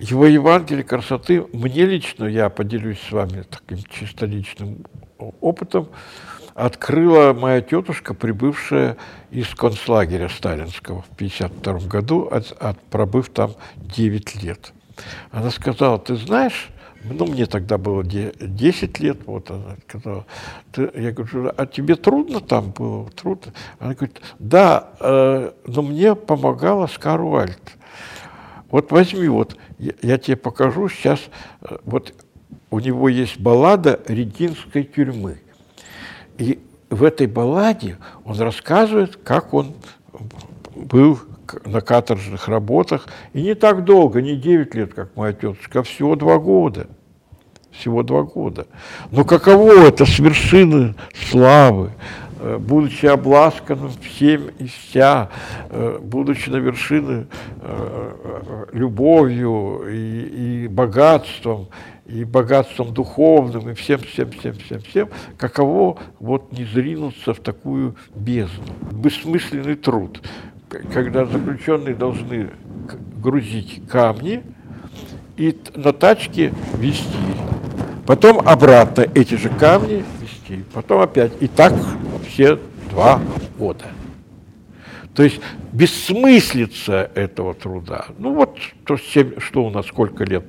его 0.00 0.26
Евангелие 0.26 0.84
красоты, 0.84 1.46
мне 1.52 1.84
лично, 1.84 2.24
я 2.24 2.48
поделюсь 2.48 3.00
с 3.08 3.12
вами 3.12 3.44
таким 3.48 3.84
чисто 3.90 4.26
личным 4.26 4.84
опытом, 5.40 5.88
открыла 6.54 7.32
моя 7.32 7.60
тетушка, 7.60 8.14
прибывшая 8.14 8.96
из 9.30 9.48
концлагеря 9.54 10.28
сталинского 10.28 11.02
в 11.02 11.14
1952 11.14 11.88
году, 11.88 12.28
от, 12.30 12.52
от, 12.60 12.80
пробыв 12.84 13.28
там 13.28 13.52
9 13.76 14.42
лет. 14.42 14.72
Она 15.30 15.50
сказала, 15.50 15.98
ты 15.98 16.16
знаешь, 16.16 16.70
ну, 17.04 17.26
мне 17.26 17.46
тогда 17.46 17.78
было 17.78 18.02
10 18.04 19.00
лет, 19.00 19.18
вот 19.26 19.50
она 19.50 19.76
сказала, 19.88 20.26
ты, 20.72 20.90
я 20.94 21.12
говорю, 21.12 21.52
а 21.56 21.66
тебе 21.66 21.96
трудно 21.96 22.40
там 22.40 22.70
было? 22.70 23.08
Трудно? 23.10 23.52
Она 23.78 23.94
говорит, 23.94 24.20
да, 24.38 24.88
э, 25.00 25.52
но 25.66 25.82
мне 25.82 26.14
помогала 26.14 26.84
Оскар 26.84 27.20
Уальд. 27.20 27.76
Вот 28.70 28.92
возьми, 28.92 29.28
вот 29.28 29.56
я, 29.78 29.92
я 30.02 30.18
тебе 30.18 30.36
покажу 30.36 30.88
сейчас, 30.88 31.20
э, 31.62 31.78
вот 31.84 32.14
у 32.70 32.78
него 32.78 33.08
есть 33.08 33.38
баллада 33.40 34.00
Рединской 34.06 34.84
тюрьмы. 34.84 35.40
И 36.38 36.60
в 36.88 37.04
этой 37.04 37.26
балладе 37.26 37.98
он 38.24 38.38
рассказывает, 38.38 39.16
как 39.16 39.52
он 39.54 39.74
был 40.74 41.18
на 41.64 41.80
каторжных 41.80 42.48
работах. 42.48 43.08
И 43.32 43.42
не 43.42 43.54
так 43.54 43.84
долго, 43.84 44.22
не 44.22 44.36
9 44.36 44.74
лет, 44.74 44.94
как 44.94 45.16
моя 45.16 45.32
тетушка, 45.32 45.80
а 45.80 45.82
всего 45.82 46.16
два 46.16 46.38
года. 46.38 46.86
Всего 47.72 48.02
два 48.02 48.22
года. 48.22 48.66
Но 49.10 49.24
каково 49.24 49.86
это 49.86 50.04
с 50.04 50.18
вершины 50.18 50.94
славы, 51.30 51.92
будучи 52.58 53.06
обласканным 53.06 53.90
всем 54.02 54.48
и 54.58 54.66
вся, 54.66 55.28
э, 55.68 55.98
будучи 56.00 56.48
на 56.48 56.56
вершине 56.56 57.26
э, 57.60 58.66
любовью 58.72 59.84
и, 59.88 60.64
и 60.64 60.68
богатством, 60.68 61.68
и 62.06 62.24
богатством 62.24 62.92
духовным, 62.92 63.70
и 63.70 63.74
всем, 63.74 64.00
всем, 64.00 64.30
всем, 64.30 64.54
всем, 64.54 64.80
всем, 64.80 65.08
каково 65.36 65.98
вот 66.18 66.52
не 66.52 66.64
зринуться 66.64 67.34
в 67.34 67.40
такую 67.40 67.96
бездну. 68.14 68.64
Бессмысленный 68.92 69.76
труд, 69.76 70.20
когда 70.92 71.24
заключенные 71.24 71.94
должны 71.94 72.50
грузить 73.22 73.82
камни 73.88 74.42
и 75.36 75.56
на 75.74 75.92
тачке 75.92 76.52
везти. 76.74 77.06
Потом 78.06 78.40
обратно 78.40 79.06
эти 79.14 79.34
же 79.34 79.48
камни 79.48 80.04
везти. 80.20 80.64
Потом 80.72 81.00
опять. 81.00 81.32
И 81.40 81.46
так 81.46 81.72
все 82.30 82.58
два 82.90 83.20
года. 83.58 83.86
То 85.14 85.24
есть 85.24 85.40
бессмыслица 85.72 87.10
этого 87.14 87.52
труда. 87.52 88.06
Ну 88.18 88.32
вот 88.32 88.58
то, 88.86 88.96
что 88.96 89.64
у 89.64 89.70
нас 89.70 89.86
сколько 89.86 90.24
лет 90.24 90.44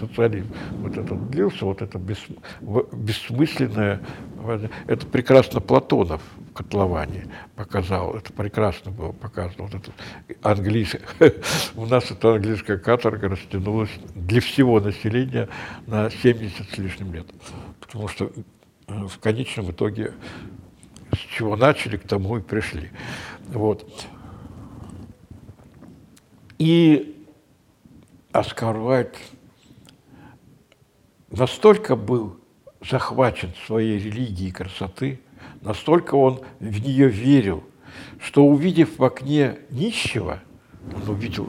социализм 0.00 0.48
вот 0.70 0.96
это 0.96 1.14
длился, 1.14 1.66
вот 1.66 1.82
это 1.82 1.98
бес, 1.98 2.18
бессмысленное, 2.92 4.00
это 4.86 5.06
прекрасно 5.06 5.60
Платонов 5.60 6.22
в 6.50 6.54
котловании 6.54 7.26
показал, 7.54 8.14
это 8.16 8.32
прекрасно 8.32 8.90
было 8.90 9.12
показано. 9.12 9.64
Вот 9.64 9.74
это 9.74 9.92
английское, 10.42 11.02
у 11.76 11.84
нас 11.84 12.10
эта 12.10 12.34
английская 12.34 12.78
каторга 12.78 13.28
растянулась 13.28 13.90
для 14.14 14.40
всего 14.40 14.80
населения 14.80 15.48
на 15.86 16.08
70 16.10 16.70
с 16.70 16.78
лишним 16.78 17.12
лет. 17.12 17.26
Потому 17.78 18.08
что 18.08 18.32
э, 18.88 19.06
в 19.06 19.18
конечном 19.18 19.70
итоге 19.70 20.14
с 21.14 21.18
чего 21.18 21.56
начали, 21.56 21.96
к 21.96 22.06
тому 22.06 22.38
и 22.38 22.40
пришли. 22.40 22.90
Вот. 23.48 24.06
И 26.58 27.26
Оскар 28.32 28.76
Уайт 28.76 29.16
настолько 31.30 31.96
был 31.96 32.38
захвачен 32.80 33.52
своей 33.66 33.98
религией 33.98 34.50
красоты, 34.52 35.20
настолько 35.60 36.14
он 36.14 36.40
в 36.60 36.80
нее 36.80 37.08
верил, 37.08 37.64
что 38.20 38.44
увидев 38.44 38.98
в 38.98 39.04
окне 39.04 39.58
нищего, 39.70 40.40
он 40.94 41.08
увидел, 41.08 41.48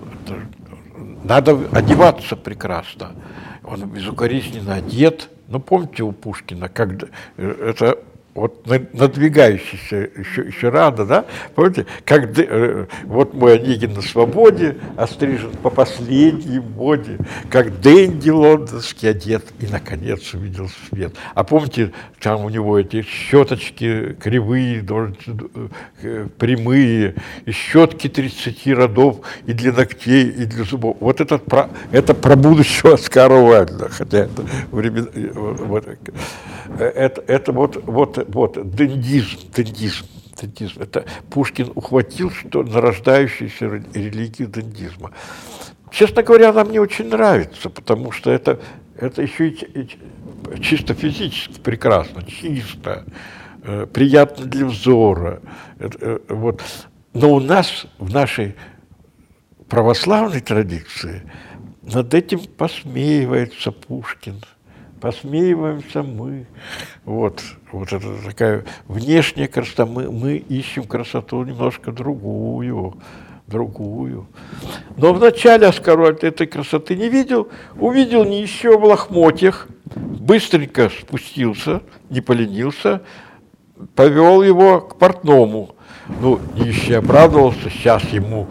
надо 1.24 1.52
одеваться 1.72 2.36
прекрасно. 2.36 3.16
Он 3.64 3.90
безукоризненно 3.90 4.76
одет. 4.76 5.30
Ну, 5.48 5.60
помните 5.60 6.04
у 6.04 6.12
Пушкина, 6.12 6.70
как 6.70 7.10
это 7.38 8.04
вот 8.36 8.66
надвигающийся 8.94 10.10
еще, 10.18 10.48
еще 10.48 10.70
рано, 10.70 11.06
да, 11.06 11.26
помните, 11.54 11.86
как 12.04 12.38
э, 12.40 12.88
вот 13.04 13.34
мой 13.34 13.60
Онегин 13.60 13.94
на 13.94 14.02
свободе, 14.02 14.78
острижен 14.98 15.52
по 15.62 15.70
последней 15.70 16.60
моде, 16.60 17.20
как 17.50 17.80
Дэнди 17.80 18.32
лондонский 18.32 19.12
одет, 19.12 19.46
и, 19.60 19.68
наконец, 19.68 20.34
увидел 20.34 20.68
свет. 20.90 21.14
А 21.36 21.44
помните, 21.44 21.92
там 22.20 22.44
у 22.44 22.50
него 22.50 22.80
эти 22.80 23.04
щеточки 23.04 24.18
кривые, 24.20 24.84
э, 26.02 26.28
прямые, 26.38 27.16
и 27.46 27.52
щетки 27.52 28.10
30 28.10 28.74
родов 28.74 29.18
и 29.46 29.54
для 29.54 29.72
ногтей, 29.72 30.28
и 30.30 30.46
для 30.46 30.64
зубов. 30.64 30.98
Вот 31.00 31.22
это 31.22 31.38
про, 31.38 31.70
это 31.92 32.16
про 32.16 32.36
будущего 32.36 32.96
Оскара 32.96 33.36
Уайльда, 33.36 33.90
хотя 33.90 34.20
это 34.20 34.44
времена, 34.72 35.08
э, 35.14 35.30
вот, 35.34 35.86
это, 36.80 37.24
это 37.28 37.52
вот, 37.52 37.84
вот 37.86 38.23
вот, 38.28 38.58
дендизм, 38.76 39.40
дендизм, 39.56 40.06
дендизм. 40.40 40.82
Это 40.82 41.06
Пушкин 41.30 41.72
ухватил 41.76 42.32
что 42.32 42.64
нарождающуюся 42.64 43.66
религию 43.94 44.48
дендизма. 44.48 45.12
Честно 45.92 46.24
говоря, 46.24 46.50
она 46.50 46.64
мне 46.64 46.82
очень 46.82 47.10
нравится, 47.10 47.70
потому 47.70 48.12
что 48.12 48.32
это, 48.32 48.60
это 48.98 49.22
еще 49.22 49.50
и 49.50 49.90
чисто 50.60 50.94
физически 50.94 51.60
прекрасно, 51.60 52.24
чисто, 52.24 53.06
э, 53.64 53.86
приятно 53.86 54.46
для 54.46 54.66
взора. 54.66 55.42
Это, 55.78 55.98
э, 56.02 56.20
вот. 56.30 56.62
Но 57.14 57.32
у 57.32 57.40
нас, 57.40 57.86
в 58.00 58.12
нашей 58.12 58.56
православной 59.70 60.42
традиции, 60.42 61.22
над 61.84 62.14
этим 62.14 62.40
посмеивается 62.40 63.72
Пушкин– 63.72 64.42
посмеиваемся 65.04 66.02
мы. 66.02 66.46
Вот, 67.04 67.44
вот 67.74 67.92
это 67.92 68.08
такая 68.26 68.64
внешняя 68.88 69.50
красота. 69.50 69.86
Мы, 69.86 70.10
мы 70.10 70.38
ищем 70.38 70.86
красоту 70.86 71.44
немножко 71.44 71.92
другую, 71.92 72.96
другую. 73.46 74.28
Но 74.96 75.14
вначале 75.14 75.68
Аскарольд 75.68 76.24
этой 76.24 76.48
красоты 76.48 76.96
не 76.96 77.10
видел, 77.10 77.50
увидел 77.76 78.24
не 78.24 78.42
еще 78.42 78.78
в 78.78 78.86
лохмотьях, 78.86 79.68
быстренько 79.94 80.90
спустился, 80.90 81.82
не 82.10 82.22
поленился, 82.22 83.02
повел 83.96 84.42
его 84.42 84.80
к 84.80 84.98
портному. 84.98 85.76
Ну, 86.22 86.40
нищий 86.56 86.94
обрадовался, 86.94 87.70
сейчас 87.70 88.04
ему 88.06 88.48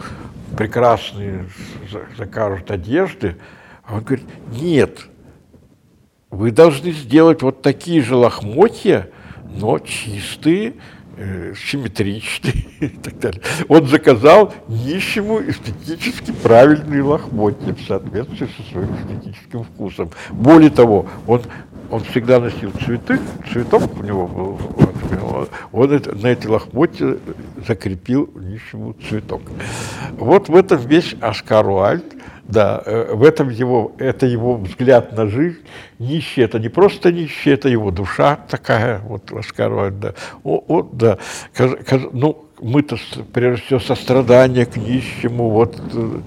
прекрасные 0.59 1.47
закажут 2.19 2.71
одежды. 2.71 3.39
А 3.85 3.95
он 3.95 4.01
говорит, 4.03 4.27
нет, 4.61 5.07
вы 6.33 6.51
должны 6.51 6.93
сделать 6.93 7.43
вот 7.43 7.61
такие 7.61 8.03
же 8.03 8.17
лохмотья, 8.17 9.09
но 9.55 9.79
чистые, 9.79 10.73
э, 11.19 11.53
симметричные 11.55 12.55
и 12.81 12.89
так 12.89 13.21
далее. 13.21 13.43
Он 13.69 13.87
заказал 13.87 14.53
нищему 14.67 15.41
эстетически 15.43 16.33
правильные 16.33 17.03
лохмотья 17.03 17.75
в 17.75 17.83
соответствии 17.83 18.49
со 18.57 18.73
своим 18.73 18.89
эстетическим 18.95 19.65
вкусом. 19.65 20.11
Более 20.31 20.71
того, 20.71 21.07
он, 21.27 21.43
он 21.91 22.01
всегда 22.05 22.41
носил 22.41 22.73
цветы, 22.83 23.21
цветок 23.53 23.83
у 24.01 24.03
него 24.03 24.27
был, 24.27 24.59
он 25.71 25.93
это, 25.93 26.15
на 26.17 26.29
эти 26.29 26.47
лохмотья 26.47 27.19
закрепил 27.69 28.31
нищему 28.35 28.97
цветок. 29.07 29.43
Вот 30.13 30.49
в 30.49 30.57
этом 30.57 30.81
весь 30.81 31.15
Оскар 31.21 31.69
Уальд– 31.69 32.05
да, 32.45 32.83
э, 32.85 33.15
в 33.15 33.23
этом 33.23 33.49
его, 33.51 33.93
это 33.99 34.27
его 34.27 34.57
взгляд 34.57 35.17
на 35.17 35.29
жизнь. 35.29 35.61
Нищий– 35.99 36.43
это 36.43 36.59
не 36.59 36.69
просто 36.69 37.13
нищий, 37.13 37.53
это 37.53 37.69
его 37.69 37.91
душа 37.91 38.37
такая, 38.49 38.99
вот 39.01 39.31
раскрывает, 39.31 40.01
да. 40.01 40.15
О, 40.43 40.63
о, 40.67 40.83
да. 40.83 41.19
Ну, 42.13 42.49
мы-то, 42.61 42.97
прежде 43.33 43.65
всего, 43.65 43.81
сострадание 43.81 44.67
к 44.67 44.77
нищему, 44.77 45.51
вот, 45.51 45.81
э, 45.95 46.21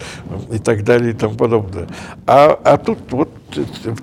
и 0.55 0.59
так 0.59 0.83
далее, 0.83 1.11
и 1.11 1.13
тому 1.13 1.35
подобное. 1.35 1.87
А, 2.25 2.59
а 2.63 2.77
тут 2.77 2.99
вот 3.11 3.29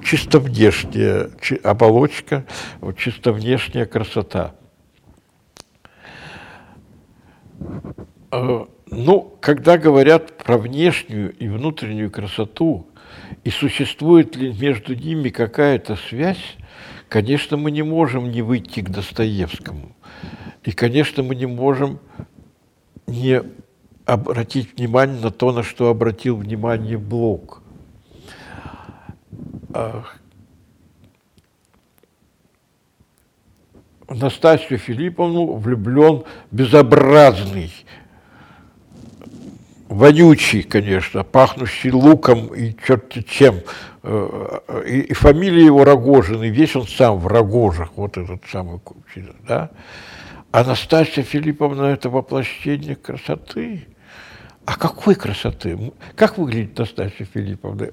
чисто 0.05 0.39
внешняя 0.39 1.31
оболочка, 1.63 2.45
чисто 2.97 3.33
внешняя 3.33 3.87
красота. 3.87 4.55
Э, 8.31 8.65
ну, 8.91 9.32
когда 9.43 9.77
говорят 9.77 10.39
про 10.39 10.57
внешнюю 10.57 11.33
и 11.33 11.49
внутреннюю 11.49 12.13
красоту, 12.13 12.87
и 13.43 13.51
существует 13.51 14.37
ли 14.37 14.53
между 14.53 14.95
ними 14.95 15.31
какая-то 15.31 15.97
связь, 15.97 16.57
конечно, 17.09 17.57
мы 17.57 17.73
не 17.73 17.83
можем 17.83 18.31
не 18.31 18.41
выйти 18.41 18.83
к 18.83 18.89
Достоевскому. 18.89 19.97
И, 20.63 20.71
конечно, 20.71 21.25
мы 21.25 21.35
не 21.35 21.47
можем 21.47 21.99
не 23.09 23.43
обратить 24.07 24.79
внимание 24.79 25.21
на 25.21 25.33
то, 25.33 25.51
на 25.51 25.65
что 25.65 25.89
обратил 25.89 26.37
внимание 26.37 26.97
Блок. 26.97 27.63
Настасью 34.09 34.79
Филипповну 34.79 35.55
влюблен 35.55 36.23
безобразный 36.53 37.73
вонючий, 39.93 40.63
конечно, 40.63 41.23
пахнущий 41.23 41.91
луком 41.91 42.47
и 42.55 42.75
черти 42.87 43.23
чем. 43.23 43.61
Э, 44.03 44.83
и, 44.87 45.01
и 45.01 45.13
фамилия 45.13 45.67
его 45.67 45.85
Рогожин, 45.85 46.43
и 46.43 46.49
весь 46.49 46.75
он 46.75 46.87
сам 46.87 47.19
в 47.19 47.27
Рогожах, 47.27 47.91
вот 47.97 48.17
этот 48.17 48.43
самый, 48.51 48.81
да. 49.47 49.71
Анастасия 50.51 51.23
Филипповна– 51.23 51.85
это 51.93 52.11
воплощение 52.11 52.97
красоты. 52.97 53.87
А 54.65 54.77
какой 54.77 55.15
красоты? 55.15 55.93
Как 56.15 56.39
выглядит 56.39 56.79
Настасья 56.79 57.25
Филипповна? 57.25 57.89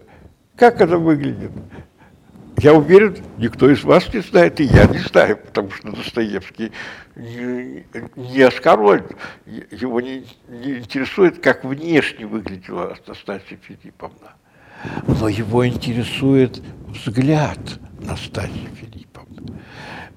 Как 0.56 0.82
это 0.82 0.98
выглядит? 0.98 1.52
Я 2.58 2.74
уверен, 2.74 3.18
никто 3.38 3.70
из 3.70 3.84
вас 3.84 4.14
не 4.14 4.22
знает, 4.22 4.60
и 4.60 4.66
я 4.66 4.86
не 4.86 5.00
знаю, 5.00 5.38
потому 5.38 5.72
что 5.72 5.92
Достоевский 5.92 6.72
не, 7.16 7.86
не 8.16 8.42
Оскар 8.42 8.80
Уальд, 8.80 9.16
его 9.46 10.02
не, 10.02 10.26
не 10.50 10.80
интересует, 10.80 11.40
как 11.40 11.64
внешне 11.64 12.26
выглядела 12.26 12.98
Настасья 13.08 13.58
Филипповна, 13.62 14.34
но 15.08 15.30
его 15.30 15.68
интересует 15.68 16.62
взгляд 16.88 17.60
Настасьи 18.00 18.68
Филипповны. 18.76 19.60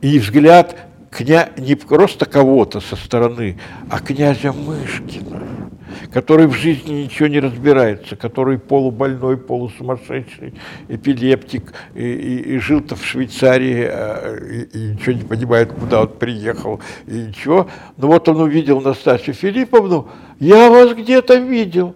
И 0.00 0.18
взгляд 0.18 0.76
кня... 1.10 1.50
не 1.56 1.74
просто 1.74 2.26
кого-то 2.26 2.80
со 2.80 2.96
стороны, 2.96 3.58
а 3.90 4.00
князя 4.00 4.52
Мышкина, 4.52 5.70
который 6.12 6.46
в 6.46 6.54
жизни 6.54 7.04
ничего 7.04 7.28
не 7.28 7.40
разбирается, 7.40 8.16
который 8.16 8.58
полубольной, 8.58 9.36
полусумасшедший, 9.36 10.54
эпилептик, 10.88 11.72
и, 11.94 12.04
и, 12.04 12.54
и 12.54 12.58
жил-то 12.58 12.96
в 12.96 13.04
Швейцарии, 13.04 13.86
а, 13.88 14.36
и, 14.36 14.62
и 14.64 14.92
ничего 14.92 15.12
не 15.12 15.24
понимает, 15.24 15.72
куда 15.72 16.02
он 16.02 16.08
приехал, 16.08 16.80
и 17.06 17.12
ничего. 17.28 17.68
Но 17.96 18.08
вот 18.08 18.28
он 18.28 18.40
увидел 18.40 18.80
Настасью 18.80 19.34
Филипповну, 19.34 20.08
я 20.38 20.70
вас 20.70 20.94
где-то 20.94 21.36
видел. 21.36 21.94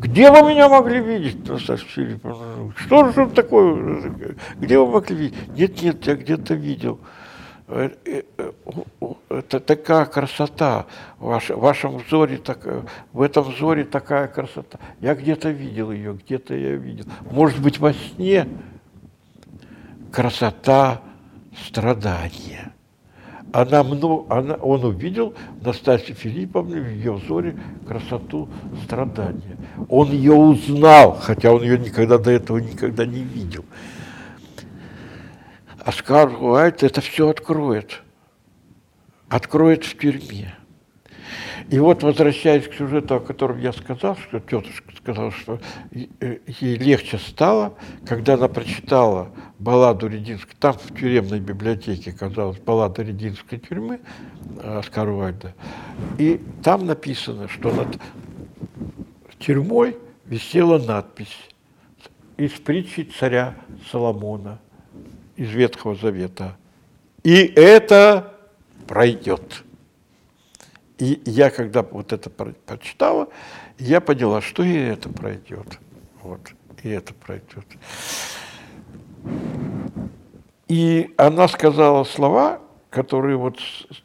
Где 0.00 0.30
вы 0.30 0.48
меня 0.48 0.68
могли 0.68 1.00
видеть, 1.00 1.46
Настасья 1.46 1.86
Филипповна? 1.86 2.72
Что 2.74 3.12
же 3.12 3.26
такое? 3.26 4.10
Где 4.58 4.78
вы 4.78 4.86
могли 4.86 5.14
видеть? 5.14 5.36
Нет, 5.54 5.82
нет, 5.82 6.06
я 6.06 6.14
где-то 6.14 6.54
видел. 6.54 7.00
Э, 7.72 7.90
э, 8.04 8.22
это 9.28 9.60
такая 9.60 10.04
красота, 10.06 10.86
в 11.20 11.40
вашем 11.54 11.98
взоре, 11.98 12.38
так, 12.38 12.66
в 13.12 13.22
этом 13.22 13.44
взоре 13.44 13.84
такая 13.84 14.26
красота. 14.26 14.80
Я 15.00 15.14
где-то 15.14 15.50
видел 15.50 15.92
ее, 15.92 16.14
где-то 16.14 16.54
я 16.54 16.74
видел. 16.74 17.04
Может 17.30 17.62
быть, 17.62 17.78
во 17.78 17.92
сне 17.92 18.48
красота 20.10 21.00
страдания. 21.66 22.72
Она, 23.52 23.80
она, 23.80 24.54
он 24.54 24.84
увидел 24.84 25.34
Настасью 25.60 26.16
Филипповну 26.16 26.80
в 26.82 26.88
ее 26.88 27.12
взоре 27.12 27.56
красоту 27.86 28.48
страдания. 28.84 29.56
Он 29.88 30.10
ее 30.10 30.32
узнал, 30.32 31.18
хотя 31.20 31.52
он 31.52 31.62
ее 31.62 31.78
никогда 31.78 32.18
до 32.18 32.30
этого 32.32 32.58
никогда 32.58 33.06
не 33.06 33.22
видел. 33.22 33.64
Оскар 35.90 36.30
Уайт 36.40 36.84
это 36.84 37.00
все 37.00 37.28
откроет. 37.28 38.00
Откроет 39.28 39.84
в 39.84 39.98
тюрьме. 39.98 40.54
И 41.68 41.80
вот, 41.80 42.04
возвращаясь 42.04 42.68
к 42.68 42.74
сюжету, 42.74 43.16
о 43.16 43.20
котором 43.20 43.58
я 43.58 43.72
сказал, 43.72 44.16
что 44.16 44.38
тетушка 44.38 44.94
сказала, 44.96 45.32
что 45.32 45.58
э, 45.90 46.38
ей 46.46 46.76
легче 46.76 47.18
стало, 47.18 47.74
когда 48.06 48.34
она 48.34 48.46
прочитала 48.46 49.32
балладу 49.58 50.06
Рединской, 50.06 50.54
там 50.60 50.74
в 50.74 50.94
тюремной 50.96 51.40
библиотеке 51.40 52.12
оказалась 52.12 52.58
баллада 52.58 53.02
Рединской 53.02 53.58
тюрьмы 53.58 53.98
Оскара 54.62 55.10
Уайда, 55.10 55.54
и 56.18 56.40
там 56.62 56.86
написано, 56.86 57.48
что 57.48 57.72
над 57.72 58.00
тюрьмой 59.40 59.96
висела 60.24 60.78
надпись 60.78 61.36
из 62.36 62.52
притчи 62.52 63.10
царя 63.18 63.56
Соломона– 63.90 64.60
из 65.40 65.48
Ветхого 65.52 65.94
Завета. 65.94 66.58
И 67.22 67.34
это 67.56 68.34
пройдет. 68.86 69.64
И 70.98 71.22
я, 71.24 71.48
когда 71.48 71.82
вот 71.82 72.12
это 72.12 72.28
прочитала, 72.28 73.28
я 73.78 74.02
поняла, 74.02 74.42
что 74.42 74.62
и 74.62 74.74
это 74.74 75.08
пройдет. 75.08 75.78
Вот, 76.22 76.40
и 76.82 76.90
это 76.90 77.14
пройдет. 77.14 77.64
И 80.68 81.14
она 81.16 81.48
сказала 81.48 82.04
слова, 82.04 82.60
которые 82.90 83.38
вот 83.38 83.58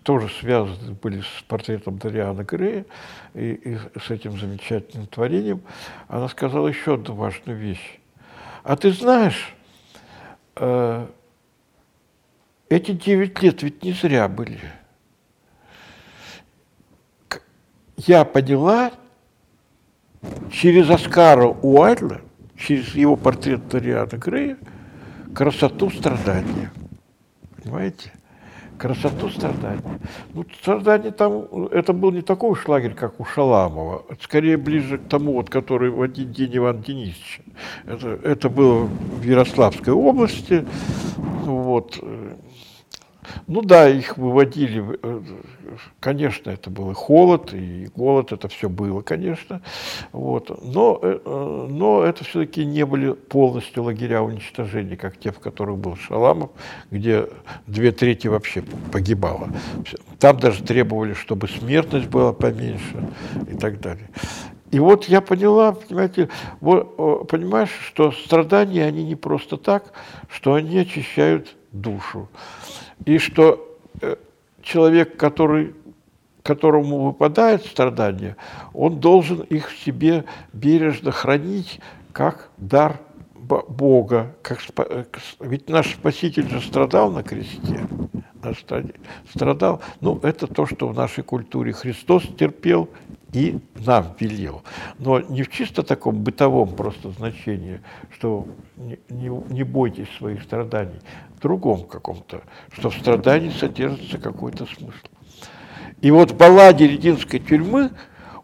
тоже 0.03 0.29
связаны 0.39 0.93
были 0.93 1.19
с 1.19 1.43
портретом 1.49 1.97
Дариана 1.97 2.43
Грея 2.45 2.85
и, 3.33 3.51
и 3.51 3.77
с 3.99 4.09
этим 4.09 4.39
замечательным 4.39 5.07
творением. 5.07 5.63
Она 6.07 6.29
сказала 6.29 6.69
еще 6.69 6.93
одну 6.93 7.13
важную 7.15 7.59
вещь. 7.59 7.99
А 8.63 8.77
ты 8.77 8.91
знаешь, 8.93 9.53
э, 10.55 11.07
эти 12.69 12.91
девять 12.91 13.41
лет 13.41 13.61
ведь 13.63 13.83
не 13.83 13.91
зря 13.93 14.27
были. 14.27 14.59
Я 17.97 18.25
поняла 18.25 18.91
через 20.51 20.89
Оскара 20.89 21.47
Уайдла, 21.47 22.21
через 22.57 22.93
его 22.95 23.15
портрет 23.15 23.69
Ториана 23.69 24.17
Грея, 24.17 24.57
красоту 25.33 25.89
страдания. 25.89 26.71
Понимаете? 27.61 28.11
Красоту 28.77 29.29
страдания. 29.29 29.81
Ну, 30.33 30.45
страдание 30.61 31.11
там, 31.11 31.67
это 31.71 31.93
был 31.93 32.11
не 32.11 32.21
такой 32.21 32.51
уж 32.51 32.67
лагерь, 32.67 32.93
как 32.93 33.21
у 33.21 33.25
Шаламова. 33.25 34.03
скорее 34.21 34.57
ближе 34.57 34.97
к 34.97 35.07
тому, 35.07 35.33
вот, 35.33 35.49
который 35.49 35.89
в 35.89 36.01
один 36.01 36.33
день 36.33 36.57
Иван 36.57 36.81
Денисович. 36.81 37.41
Это, 37.85 38.19
это 38.21 38.49
было 38.49 38.83
в 38.83 39.23
Ярославской 39.23 39.93
области. 39.93 40.65
Вот. 41.45 41.97
Ну 43.47 43.61
да, 43.61 43.89
их 43.89 44.17
выводили, 44.17 44.97
э, 45.01 45.21
конечно, 45.99 46.49
это 46.49 46.69
был 46.69 46.91
и 46.91 46.93
холод, 46.93 47.53
и 47.53 47.87
голод, 47.95 48.31
это 48.31 48.47
все 48.47 48.69
было, 48.69 49.01
конечно, 49.01 49.61
вот. 50.11 50.49
но, 50.63 50.99
э, 51.01 51.19
э, 51.23 51.67
но 51.69 52.03
это 52.03 52.23
все-таки 52.23 52.65
не 52.65 52.85
были 52.85 53.13
полностью 53.13 53.83
лагеря 53.83 54.21
уничтожения, 54.21 54.97
как 54.97 55.17
те, 55.17 55.31
в 55.31 55.39
которых 55.39 55.77
был 55.77 55.95
Шаламов, 55.95 56.51
где 56.91 57.27
две 57.67 57.91
трети 57.91 58.27
вообще 58.27 58.63
погибало. 58.91 59.49
Там 60.19 60.39
даже 60.39 60.63
требовали, 60.63 61.13
чтобы 61.13 61.47
смертность 61.47 62.07
была 62.07 62.33
поменьше 62.33 63.07
и 63.51 63.55
так 63.55 63.79
далее. 63.79 64.09
И 64.71 64.79
вот 64.79 65.05
я 65.05 65.21
поняла, 65.21 65.71
понимаете, 65.71 66.29
вот, 66.59 67.27
понимаешь, 67.29 67.69
что 67.87 68.11
страдания, 68.11 68.83
они 68.83 69.05
не 69.05 69.15
просто 69.15 69.57
так, 69.57 69.93
что 70.29 70.55
они 70.55 70.79
очищают 70.79 71.55
душу 71.71 72.29
и 73.03 73.17
что 73.17 73.77
э, 74.01 74.15
человек, 74.61 75.17
который, 75.17 75.75
которому 76.43 77.05
выпадает 77.05 77.65
страдания, 77.65 78.37
он 78.73 78.99
должен 78.99 79.41
их 79.41 79.69
в 79.69 79.77
себе 79.77 80.25
бережно 80.53 81.11
хранить 81.11 81.79
как 82.13 82.49
дар 82.57 82.99
Бога. 83.35 84.35
Как, 84.41 84.59
э, 84.77 85.03
ведь 85.39 85.69
наш 85.69 85.93
Спаситель 85.93 86.49
же 86.49 86.61
страдал 86.61 87.11
на 87.11 87.23
кресте. 87.23 87.87
Страдал. 89.33 89.81
Ну, 90.01 90.19
это 90.21 90.45
то, 90.45 90.67
что 90.67 90.87
в 90.87 90.95
нашей 90.95 91.23
культуре 91.23 91.73
Христос 91.73 92.23
терпел 92.37 92.89
и 93.35 93.59
нам 93.85 94.15
велел. 94.19 94.63
Но 94.97 95.19
не 95.19 95.43
в 95.43 95.51
чисто 95.51 95.83
таком 95.83 96.23
бытовом 96.23 96.69
просто 96.69 97.11
значении, 97.11 97.81
что 98.11 98.47
не, 98.77 98.97
не, 99.09 99.29
не 99.53 99.63
бойтесь 99.63 100.07
своих 100.17 100.41
страданий, 100.41 101.01
в 101.35 101.41
другом 101.41 101.83
каком-то, 101.83 102.41
что 102.71 102.89
в 102.89 102.95
страдании 102.95 103.49
содержится 103.49 104.17
какой-то 104.19 104.65
смысл. 104.65 105.07
И 106.01 106.11
вот 106.11 106.31
в 106.31 106.37
балладе 106.37 106.87
Рединской 106.87 107.39
тюрьмы 107.39 107.91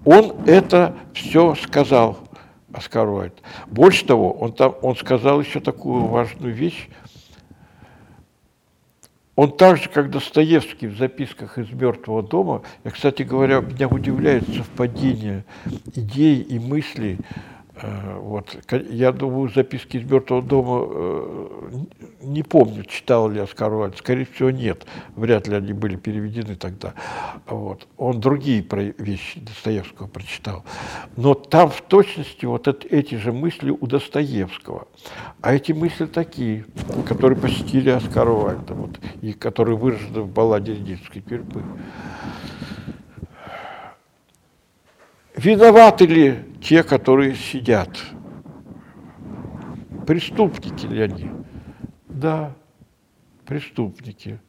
он 0.04 0.34
это 0.46 0.96
все 1.14 1.56
сказал, 1.56 2.18
Оскар 2.74 3.08
Уайт. 3.08 3.42
Больше 3.68 4.06
того, 4.06 4.34
он, 4.34 4.54
там, 4.54 4.76
он 4.82 4.96
сказал 4.98 5.40
еще 5.40 5.62
такую 5.62 6.06
важную 6.06 6.54
вещь, 6.54 6.90
он 9.36 9.56
так 9.56 9.78
же, 9.78 9.90
как 9.90 10.12
Достоевский 10.12 10.88
в 10.88 10.98
записках 10.98 11.58
из 11.58 11.70
«Мертвого 11.72 12.22
дома», 12.22 12.64
я, 12.84 12.92
кстати 12.92 13.24
говоря, 13.24 13.62
меня 13.62 13.88
удивляет 13.88 14.48
совпадение 14.48 15.46
идей 15.96 16.42
и 16.42 16.60
мыслей 16.60 17.18
вот. 17.82 18.58
Я 18.90 19.12
думаю, 19.12 19.50
записки 19.50 19.98
из 19.98 20.10
мертвого 20.10 20.42
дома, 20.42 20.88
э, 20.90 21.70
не 22.22 22.44
помню, 22.44 22.84
читал 22.84 23.30
ли 23.30 23.40
Оскар 23.40 23.74
Уальд, 23.74 23.98
скорее 23.98 24.26
всего, 24.26 24.52
нет. 24.52 24.86
Вряд 25.16 25.48
ли 25.48 25.56
они 25.56 25.74
были 25.74 25.96
переведены 25.96 26.56
тогда. 26.56 26.94
Вот. 27.48 27.88
Он 27.98 28.20
другие 28.20 28.66
вещи 28.98 29.40
Достоевского 29.40 30.08
прочитал. 30.08 30.64
Но 31.16 31.34
там 31.34 31.70
в 31.70 31.82
точности 31.82 32.46
вот 32.46 32.68
эти 32.68 33.16
же 33.16 33.32
мысли 33.32 33.72
у 33.72 33.88
Достоевского. 33.88 34.88
А 35.42 35.54
эти 35.54 35.72
мысли 35.72 36.06
такие, 36.06 36.66
которые 37.08 37.40
посетили 37.40 37.90
Оскара 37.90 38.32
Уальда, 38.32 38.74
вот, 38.74 39.00
и 39.22 39.34
которые 39.34 39.78
выражены 39.78 40.22
в 40.22 40.28
балладе 40.28 40.74
Рединской 40.74 41.22
тюрьмы. 41.22 41.64
Виноваты 45.44 46.06
ли 46.06 46.46
те, 46.62 46.84
которые 46.84 47.34
сидят? 47.34 47.90
Преступники 50.06 50.86
ли 50.86 51.02
они? 51.02 51.32
Да, 52.08 52.52
преступники. 53.48 54.40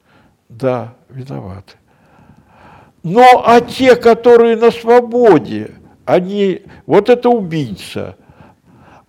Да, 0.50 0.94
виноваты. 1.08 1.76
Но 3.02 3.42
а 3.42 3.62
те, 3.62 3.96
которые 3.96 4.54
на 4.56 4.70
свободе, 4.70 5.76
они, 6.04 6.60
вот 6.84 7.08
это 7.08 7.30
убийца. 7.30 8.18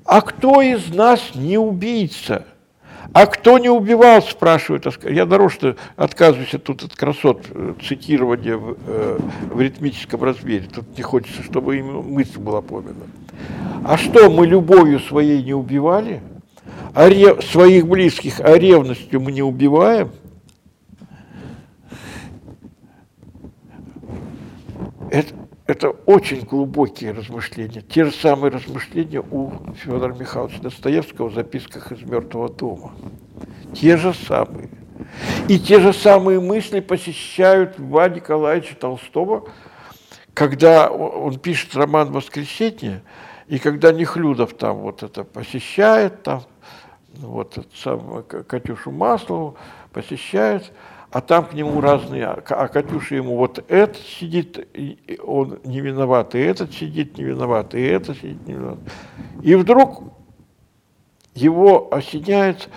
А 0.05 0.21
кто 0.21 0.61
из 0.61 0.87
нас 0.93 1.35
не 1.35 1.57
убийца? 1.57 2.45
А 3.13 3.27
кто 3.27 3.59
не 3.59 3.69
убивал, 3.69 4.23
спрашивает 4.23 4.87
Я 5.03 5.27
нарочно 5.27 5.75
отказываюсь 5.95 6.55
тут 6.63 6.81
от 6.83 6.95
красот 6.95 7.45
э, 7.51 7.73
цитирования 7.87 8.57
в, 8.57 8.75
э, 8.87 9.19
в 9.51 9.61
ритмическом 9.61 10.23
размере. 10.23 10.67
Тут 10.73 10.97
не 10.97 11.03
хочется, 11.03 11.43
чтобы 11.43 11.81
мысль 11.83 12.39
была 12.39 12.61
помена. 12.61 13.05
А 13.85 13.97
что, 13.97 14.31
мы 14.31 14.47
любовью 14.47 14.99
своей 14.99 15.43
не 15.43 15.53
убивали? 15.53 16.21
А 16.95 17.07
рев... 17.07 17.43
своих 17.43 17.87
близких, 17.87 18.39
а 18.39 18.57
ревностью 18.57 19.21
мы 19.21 19.31
не 19.31 19.43
убиваем? 19.43 20.09
Это, 25.11 25.35
это 25.65 25.89
очень 25.89 26.41
глубокие 26.41 27.11
размышления. 27.11 27.81
Те 27.81 28.05
же 28.05 28.11
самые 28.11 28.51
размышления 28.51 29.21
у 29.21 29.51
Федора 29.75 30.13
Михайловича 30.13 30.59
Достоевского 30.61 31.29
в 31.29 31.33
записках 31.33 31.91
из 31.91 32.01
«Мертвого 32.01 32.49
дома». 32.49 32.93
Те 33.73 33.97
же 33.97 34.13
самые. 34.13 34.69
И 35.47 35.59
те 35.59 35.79
же 35.79 35.93
самые 35.93 36.39
мысли 36.39 36.79
посещают 36.79 37.79
Льва 37.79 38.09
Николаевича 38.09 38.75
Толстого, 38.75 39.49
когда 40.33 40.89
он 40.89 41.39
пишет 41.39 41.75
роман 41.75 42.11
«Воскресенье», 42.11 43.01
и 43.47 43.59
когда 43.59 43.91
Нехлюдов 43.91 44.53
там 44.53 44.77
вот 44.77 45.03
это 45.03 45.23
посещает, 45.23 46.23
там 46.23 46.43
вот 47.17 47.65
сам 47.75 48.23
Катюшу 48.23 48.91
Маслову 48.91 49.57
посещает, 49.91 50.71
а 51.13 51.21
там 51.21 51.45
к 51.45 51.53
нему 51.53 51.79
разные, 51.79 52.25
а, 52.25 52.43
а 52.49 52.67
Катюша 52.67 53.13
ему 53.13 53.37
вот 53.37 53.63
этот 53.67 53.97
сидит, 53.97 54.67
он 55.23 55.59
не 55.63 55.79
виноват, 55.79 56.33
и 56.33 56.39
этот 56.39 56.73
сидит 56.73 57.19
не 57.19 57.23
виноват, 57.23 57.75
и 57.75 57.81
этот 57.81 58.17
сидит 58.17 58.47
не 58.47 58.55
виноват. 58.55 58.79
И 59.43 59.53
вдруг 59.53 60.01
его 61.35 61.93
осеняет 61.93 62.67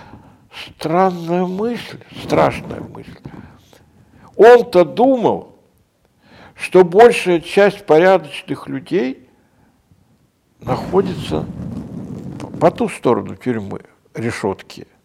странная 0.53 1.47
мысль, 1.47 1.99
страшная 2.23 2.81
мысль. 2.81 3.17
Он-то 4.35 4.85
думал, 4.85 5.55
что 6.53 6.85
большая 6.85 7.39
часть 7.39 7.87
порядочных 7.87 8.67
людей 8.67 9.27
находится 10.59 11.43
по 12.61 12.69
ту 12.69 12.87
сторону 12.87 13.35
тюрьмы, 13.35 13.81
решетки– 14.13 14.85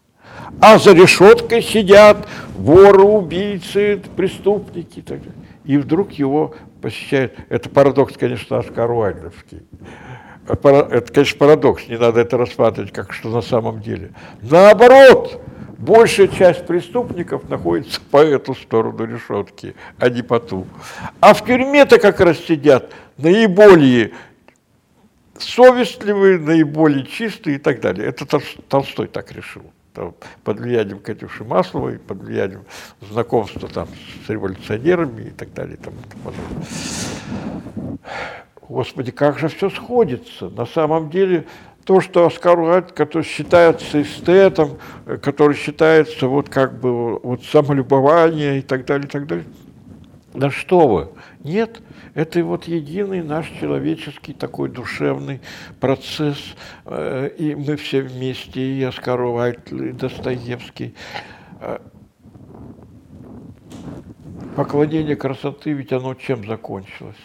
а 0.60 0.78
за 0.78 0.92
решеткой 0.92 1.62
сидят 1.62 2.28
воры, 2.54 3.02
убийцы, 3.02 4.00
преступники 4.16 5.00
и 5.00 5.02
так 5.02 5.18
далее. 5.18 5.34
И 5.64 5.76
вдруг 5.76 6.12
его 6.12 6.54
посещает, 6.80 7.36
это 7.48 7.68
парадокс, 7.68 8.16
конечно, 8.16 8.58
Оскар 8.58 8.90
Уайльдовский. 8.90 9.62
Это, 10.48 11.12
конечно, 11.12 11.38
парадокс, 11.38 11.88
не 11.88 11.96
надо 11.96 12.20
это 12.20 12.36
рассматривать 12.36 12.92
как 12.92 13.12
что 13.12 13.28
на 13.28 13.42
самом 13.42 13.80
деле. 13.80 14.10
Наоборот, 14.42 15.40
большая 15.78 16.28
часть 16.28 16.66
преступников 16.66 17.48
находится 17.48 18.00
по 18.10 18.18
эту 18.18 18.54
сторону 18.54 19.04
решетки, 19.04 19.74
а 19.98 20.08
не 20.08 20.22
по 20.22 20.40
ту. 20.40 20.66
А 21.20 21.34
в 21.34 21.44
тюрьме-то 21.44 21.98
как 21.98 22.20
раз 22.20 22.38
сидят 22.38 22.92
наиболее 23.18 24.12
совестливые, 25.38 26.38
наиболее 26.38 27.06
чистые 27.06 27.56
и 27.56 27.58
так 27.58 27.80
далее. 27.80 28.08
Это 28.08 28.26
Толстой 28.68 29.06
так 29.06 29.30
решил 29.32 29.62
там, 29.94 30.14
под 30.44 30.60
влиянием 30.60 30.98
Катюши 30.98 31.44
Масловой, 31.44 31.98
под 31.98 32.22
влиянием 32.22 32.64
знакомства 33.00 33.68
там, 33.68 33.88
с 34.26 34.28
революционерами 34.28 35.22
и 35.22 35.30
так 35.30 35.52
далее. 35.52 35.76
Там, 35.76 35.94
Господи, 38.68 39.10
как 39.10 39.38
же 39.38 39.48
все 39.48 39.70
сходится. 39.70 40.48
На 40.48 40.66
самом 40.66 41.10
деле, 41.10 41.46
то, 41.84 42.00
что 42.00 42.26
Оскар 42.26 42.58
Уайльд, 42.58 42.92
который 42.92 43.24
считается 43.24 44.00
эстетом, 44.00 44.78
который 45.22 45.56
считается 45.56 46.26
вот 46.28 46.48
как 46.48 46.78
бы 46.78 47.18
вот 47.18 47.44
самолюбование 47.44 48.60
и 48.60 48.62
так 48.62 48.84
далее, 48.84 49.06
и 49.06 49.10
так 49.10 49.26
далее. 49.26 49.44
Да 50.34 50.50
что 50.50 50.88
вы, 50.88 51.08
нет, 51.44 51.82
это 52.14 52.42
вот 52.42 52.64
единый 52.64 53.22
наш 53.22 53.48
человеческий 53.60 54.32
такой 54.32 54.70
душевный 54.70 55.42
процесс, 55.78 56.38
э, 56.86 57.30
и 57.36 57.54
мы 57.54 57.76
все 57.76 58.00
вместе, 58.00 58.62
и 58.62 58.82
Оскар 58.82 59.20
Уайльд, 59.20 59.70
и 59.72 59.92
Достоевский. 59.92 60.94
Э, 61.60 61.80
поклонение 64.56 65.16
красоты, 65.16 65.72
ведь 65.72 65.92
оно 65.92 66.14
чем 66.14 66.46
закончилось? 66.46 67.16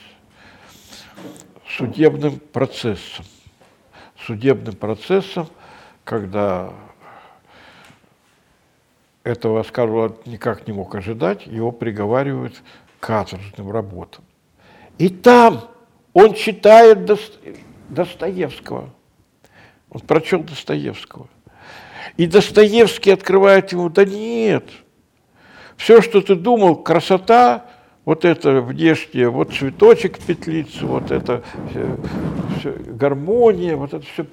Судебным 1.78 2.40
процессом. 2.40 3.24
Судебным 4.26 4.76
процессом, 4.76 5.48
когда 6.04 6.74
этого 9.24 9.62
Оскар 9.62 9.90
Уайльд 9.90 10.26
никак 10.26 10.68
не 10.68 10.74
мог 10.74 10.94
ожидать, 10.96 11.48
его 11.48 11.72
приговаривают 11.72 12.62
каторжным 13.08 13.72
работам. 13.72 14.26
И 14.98 15.08
там 15.08 15.62
он 16.12 16.34
читает 16.34 17.10
Достоевского. 17.88 18.90
Он 19.90 20.02
прочел 20.02 20.44
Достоевского. 20.44 21.30
И 22.18 22.28
Достоевский 22.28 23.12
открывает 23.12 23.72
ему, 23.72 23.90
да 23.90 24.04
нет, 24.04 24.66
все, 25.78 26.02
что 26.02 26.22
ты 26.22 26.36
думал, 26.36 26.76
красота, 26.76 27.68
вот 28.04 28.26
это 28.26 28.60
внешнее, 28.62 29.30
вот 29.30 29.54
цветочек 29.54 30.20
петлицы, 30.20 30.86
вот 30.86 31.12
это 31.12 31.44
все, 31.70 31.98
все, 32.60 32.72
гармония, 32.72 33.78
вот 33.78 33.94
это 33.94 34.06
все, 34.06 34.26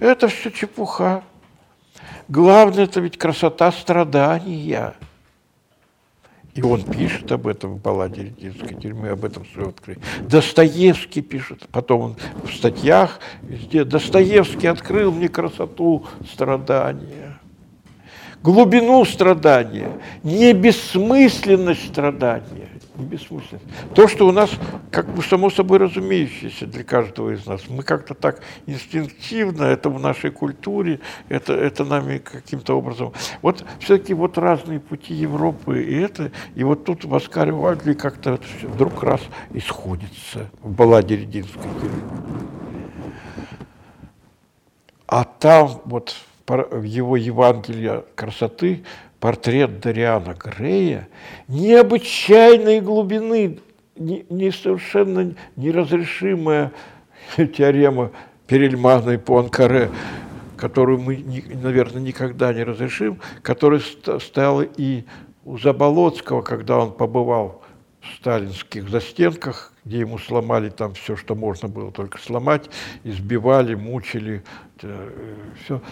это 0.00 0.26
все 0.26 0.50
чепуха. 0.50 1.22
Главное, 2.26 2.84
это 2.84 2.98
ведь 3.00 3.18
красота 3.18 3.70
страдания. 3.70 4.94
И 6.54 6.62
он 6.62 6.82
пишет 6.82 7.30
об 7.30 7.46
этом 7.46 7.74
в 7.74 7.80
балладе 7.80 8.22
Рединской 8.22 8.74
тюрьмы, 8.74 9.10
об 9.10 9.24
этом 9.24 9.44
все 9.44 9.68
открыли. 9.68 10.00
Достоевский 10.20 11.22
пишет, 11.22 11.68
потом 11.70 12.00
он 12.00 12.16
в 12.44 12.52
статьях 12.52 13.20
везде. 13.42 13.84
Достоевский 13.84 14.66
открыл 14.66 15.12
мне 15.12 15.28
красоту 15.28 16.04
страдания, 16.32 17.38
глубину 18.42 19.04
страдания, 19.04 19.92
не 20.24 20.52
бессмысленность 20.52 21.88
страдания 21.88 22.79
бессмысленно. 23.04 23.60
То, 23.94 24.08
что 24.08 24.28
у 24.28 24.32
нас 24.32 24.50
как 24.90 25.08
бы 25.14 25.22
само 25.22 25.50
собой 25.50 25.78
разумеющееся 25.78 26.66
для 26.66 26.84
каждого 26.84 27.30
из 27.30 27.46
нас. 27.46 27.62
Мы 27.68 27.82
как-то 27.82 28.14
так 28.14 28.42
инстинктивно, 28.66 29.64
это 29.64 29.90
в 29.90 30.00
нашей 30.00 30.30
культуре, 30.30 31.00
это, 31.28 31.52
это 31.52 31.84
нами 31.84 32.18
каким-то 32.18 32.76
образом. 32.76 33.12
Вот 33.42 33.64
все-таки 33.78 34.14
вот 34.14 34.38
разные 34.38 34.80
пути 34.80 35.14
Европы 35.14 35.82
и 35.82 35.94
это, 35.94 36.32
и 36.54 36.64
вот 36.64 36.84
тут 36.84 37.04
в 37.04 37.14
Оскаре 37.14 37.52
Вальдли 37.52 37.94
как-то 37.94 38.38
вдруг 38.62 39.02
раз 39.02 39.20
исходится 39.52 40.50
в 40.62 40.70
балладе 40.70 41.16
Рединской. 41.16 41.70
А 45.06 45.24
там 45.24 45.80
вот 45.84 46.14
в 46.46 46.82
его 46.82 47.16
Евангелие 47.16 48.04
красоты 48.14 48.84
портрет 49.20 49.80
Дариана 49.80 50.34
Грея 50.34 51.08
необычайной 51.46 52.80
глубины, 52.80 53.60
не, 53.96 54.24
не 54.30 54.50
совершенно 54.50 55.34
неразрешимая 55.56 56.72
теорема 57.36 58.10
Перельмана 58.46 59.10
и 59.10 59.16
Пуанкаре, 59.18 59.90
которую 60.56 61.00
мы, 61.00 61.22
наверное, 61.62 62.02
никогда 62.02 62.52
не 62.52 62.64
разрешим, 62.64 63.20
которая 63.42 63.80
стояла 63.80 64.62
и 64.62 65.04
у 65.44 65.58
Заболоцкого, 65.58 66.42
когда 66.42 66.78
он 66.78 66.92
побывал 66.92 67.62
в 68.00 68.16
сталинских 68.16 68.88
застенках, 68.88 69.72
где 69.84 70.00
ему 70.00 70.18
сломали 70.18 70.70
там 70.70 70.94
все, 70.94 71.16
что 71.16 71.34
можно 71.34 71.68
было 71.68 71.92
только 71.92 72.18
сломать, 72.18 72.70
избивали, 73.04 73.74
мучили, 73.74 74.42
э, 74.82 75.34
все. 75.62 75.82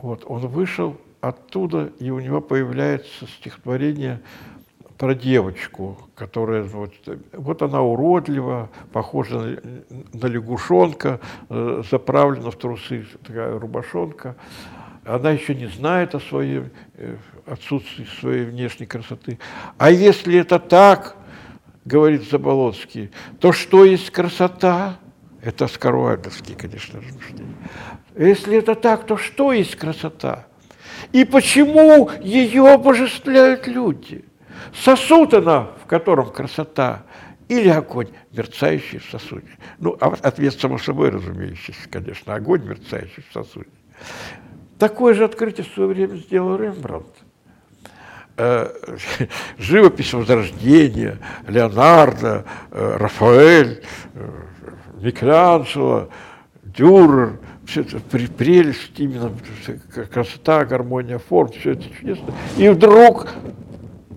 Вот, 0.00 0.24
он 0.26 0.46
вышел 0.48 0.96
оттуда, 1.20 1.92
и 1.98 2.10
у 2.10 2.20
него 2.20 2.40
появляется 2.40 3.26
стихотворение 3.26 4.20
про 5.00 5.14
девочку, 5.14 5.98
которая 6.14 6.62
вот, 6.62 6.92
вот 7.32 7.62
она 7.62 7.80
уродлива, 7.80 8.68
похожа 8.92 9.38
на, 9.38 9.58
на 10.12 10.26
лягушонка, 10.26 11.20
э, 11.48 11.82
заправлена 11.90 12.50
в 12.50 12.56
трусы 12.56 13.06
такая 13.26 13.58
рубашонка. 13.58 14.36
Она 15.04 15.30
еще 15.30 15.54
не 15.54 15.68
знает 15.68 16.14
о 16.14 16.20
своей 16.20 16.64
э, 16.94 17.16
отсутствии 17.46 18.06
своей 18.20 18.44
внешней 18.44 18.84
красоты. 18.84 19.38
А 19.78 19.90
если 19.90 20.38
это 20.38 20.58
так, 20.58 21.16
говорит 21.86 22.28
Заболоцкий, 22.28 23.10
то 23.40 23.52
что 23.52 23.86
есть 23.86 24.10
красота? 24.10 24.98
Это 25.42 25.66
Скоруальдовские, 25.66 26.56
конечно, 26.58 27.00
размышления. 27.00 27.54
Если 28.14 28.58
это 28.58 28.74
так, 28.74 29.06
то 29.06 29.16
что 29.16 29.52
есть 29.52 29.76
красота? 29.76 30.46
И 31.12 31.24
почему 31.24 32.10
ее 32.20 32.68
обожествляют 32.68 33.66
люди? 33.66 34.24
Сосуд 34.72 35.34
она, 35.34 35.70
в 35.82 35.86
котором 35.86 36.30
красота, 36.30 37.02
или 37.48 37.68
огонь, 37.68 38.08
мерцающий 38.30 38.98
в 38.98 39.10
сосуде. 39.10 39.48
Ну, 39.78 39.96
а 40.00 40.14
ответ 40.22 40.54
само 40.54 40.78
собой 40.78 41.10
разумеющийся, 41.10 41.88
конечно, 41.90 42.34
огонь, 42.34 42.62
мерцающий 42.62 43.24
в 43.28 43.32
сосуде. 43.32 43.70
Такое 44.78 45.14
же 45.14 45.24
открытие 45.24 45.66
в 45.66 45.74
свое 45.74 45.88
время 45.88 46.14
сделал 46.14 46.56
Рембрандт. 46.56 47.08
Э, 48.36 48.72
живопись 49.58 50.12
Возрождения, 50.14 51.18
Леонардо, 51.48 52.44
э, 52.70 52.96
Рафаэль, 52.98 53.82
э, 54.14 54.30
Микеланджело, 55.00 56.08
Дюрер, 56.62 57.40
все 57.70 57.82
это 57.82 58.00
прелесть, 58.00 58.98
именно 58.98 59.30
красота, 60.12 60.64
гармония 60.64 61.18
форм, 61.18 61.52
все 61.52 61.72
это 61.72 61.84
чудесно. 61.98 62.34
И 62.58 62.68
вдруг 62.68 63.28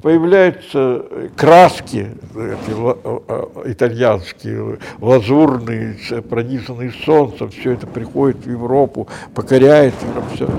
появляются 0.01 1.06
краски 1.36 2.10
эти, 2.36 3.72
итальянские, 3.72 4.80
лазурные, 4.99 5.95
пронизанные 6.30 6.91
солнцем, 7.06 7.51
все 7.51 7.74
это 7.74 7.86
приходит 7.86 8.45
в 8.45 8.49
Европу, 8.49 9.08
покоряет 9.36 9.93
все. 10.34 10.49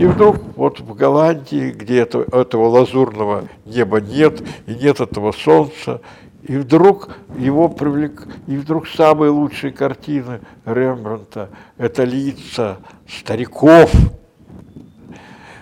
И 0.00 0.04
вдруг 0.06 0.38
вот 0.56 0.80
в 0.80 0.94
Голландии, 0.94 1.70
где 1.70 2.00
это, 2.00 2.26
этого 2.32 2.68
лазурного 2.68 3.44
неба 3.64 4.00
нет, 4.00 4.42
и 4.66 4.74
нет 4.74 5.00
этого 5.00 5.32
солнца, 5.32 6.00
и 6.42 6.56
вдруг 6.56 7.10
его 7.36 7.68
привлек, 7.68 8.26
и 8.46 8.56
вдруг 8.56 8.86
самые 8.88 9.30
лучшие 9.30 9.72
картины 9.72 10.40
Рембранта– 10.64 11.50
это 11.78 12.04
лица 12.04 12.78
стариков, 13.08 13.90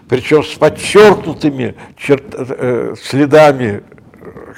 причем 0.08 0.44
с 0.44 0.54
подчеркнутыми 0.54 1.74
черт, 1.96 2.24
э, 2.34 2.94
следами, 3.02 3.82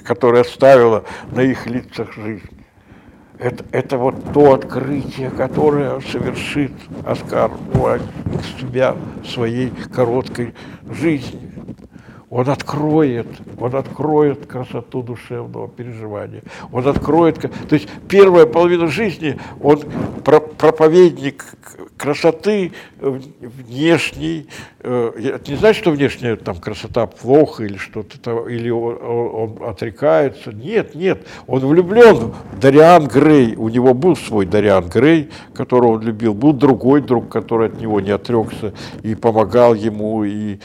которые 0.04 0.42
оставила 0.42 1.04
на 1.30 1.40
их 1.40 1.66
лицах 1.66 2.12
жизнь. 2.12 2.48
Это, 3.38 3.64
это 3.70 3.98
вот 3.98 4.32
то 4.34 4.54
открытие, 4.54 5.30
которое 5.30 6.00
совершит 6.00 6.72
Оскар 7.06 7.52
Уайльд 7.74 8.02
из 8.34 8.60
себя 8.60 8.96
в 9.22 9.26
своей 9.26 9.70
короткой 9.94 10.54
жизни. 10.90 11.47
Он 12.30 12.48
откроет, 12.50 13.26
он 13.58 13.74
откроет 13.74 14.46
красоту 14.46 15.02
душевного 15.02 15.66
переживания. 15.66 16.42
Он 16.72 16.86
откроет, 16.86 17.40
то 17.40 17.74
есть 17.74 17.88
первая 18.06 18.44
половина 18.44 18.86
жизни, 18.88 19.38
он 19.62 19.80
проповедник 20.24 21.44
красоты 21.96 22.72
внешней. 23.00 24.46
Э, 24.80 25.10
это 25.16 25.50
не 25.50 25.56
значит, 25.56 25.82
что 25.82 25.90
внешняя 25.90 26.36
там 26.36 26.56
красота 26.56 27.06
плохо 27.06 27.64
или 27.64 27.76
что-то, 27.76 28.46
или 28.48 28.70
он, 28.70 28.98
он 29.02 29.68
отрекается. 29.68 30.52
Нет, 30.52 30.94
нет, 30.94 31.26
он 31.46 31.60
влюблен 31.60 32.34
Дариан 32.60 33.08
Грей. 33.08 33.56
У 33.56 33.68
него 33.68 33.94
был 33.94 34.16
свой 34.16 34.46
Дариан 34.46 34.88
Грей, 34.88 35.30
которого 35.54 35.92
он 35.92 36.02
любил. 36.02 36.34
Был 36.34 36.52
другой 36.52 37.00
друг, 37.00 37.28
который 37.30 37.68
от 37.68 37.80
него 37.80 38.00
не 38.00 38.10
отрекся 38.10 38.72
и 39.02 39.14
помогал 39.14 39.74
ему, 39.74 40.24
и 40.24 40.58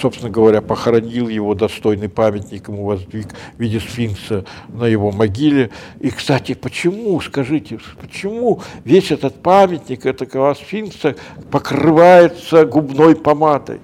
собственно 0.00 0.30
говоря, 0.30 0.60
похоронил 0.60 1.28
его 1.28 1.54
достойный 1.54 2.08
памятник, 2.08 2.68
ему 2.68 2.84
воздвиг 2.84 3.26
в 3.56 3.60
виде 3.60 3.80
сфинкса 3.80 4.44
на 4.68 4.84
его 4.84 5.10
могиле. 5.10 5.70
И, 6.00 6.10
кстати, 6.10 6.54
почему, 6.54 7.20
скажите, 7.20 7.80
почему 8.00 8.60
весь 8.84 9.10
этот 9.10 9.42
памятник 9.42 10.06
этого 10.06 10.54
сфинкса 10.54 11.16
покрывается 11.50 12.64
губной 12.64 13.16
помадой? 13.16 13.80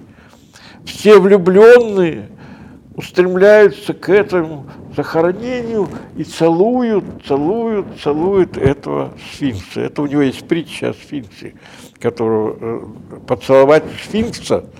Все 0.84 1.18
влюбленные 1.18 2.28
устремляются 2.94 3.92
к 3.92 4.08
этому 4.08 4.66
захоронению 4.96 5.88
и 6.16 6.22
целуют, 6.22 7.04
целуют, 7.26 7.86
целуют 8.00 8.56
этого 8.56 9.12
сфинкса. 9.32 9.80
Это 9.80 10.02
у 10.02 10.06
него 10.06 10.22
есть 10.22 10.46
притча 10.46 10.90
о 10.90 10.94
сфинксе, 10.94 11.54
которого 11.98 12.56
э, 12.60 12.80
поцеловать 13.26 13.84
сфинкса– 14.04 14.64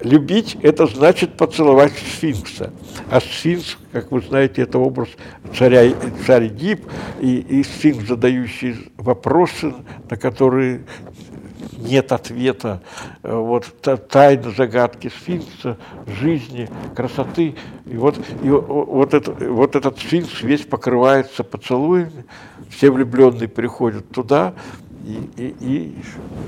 Любить– 0.00 0.56
это 0.62 0.86
значит 0.86 1.36
поцеловать 1.36 1.92
сфинкса. 1.92 2.72
А 3.10 3.20
сфинкс, 3.20 3.78
как 3.92 4.10
вы 4.10 4.20
знаете, 4.20 4.62
это 4.62 4.78
образ 4.78 5.08
царя, 5.56 5.94
царь 6.26 6.48
Дип 6.48 6.84
и, 7.20 7.38
и 7.38 7.62
сфинкс, 7.62 8.08
задающий 8.08 8.92
вопросы, 8.96 9.74
на 10.10 10.16
которые 10.16 10.84
нет 11.78 12.12
ответа. 12.12 12.82
Вот 13.22 13.66
тайна 14.08 14.50
загадки 14.50 15.10
сфинкса, 15.20 15.78
жизни, 16.20 16.68
красоты. 16.94 17.54
И 17.86 17.96
вот, 17.96 18.18
и 18.42 18.48
вот, 18.48 19.14
это, 19.14 19.32
вот 19.32 19.76
этот 19.76 19.98
сфинкс 19.98 20.42
весь 20.42 20.62
покрывается 20.62 21.44
поцелуями. 21.44 22.24
Все 22.70 22.90
влюбленные 22.90 23.48
приходят 23.48 24.08
туда, 24.10 24.54
и, 25.04 25.30
и, 25.36 25.54
и 25.60 25.94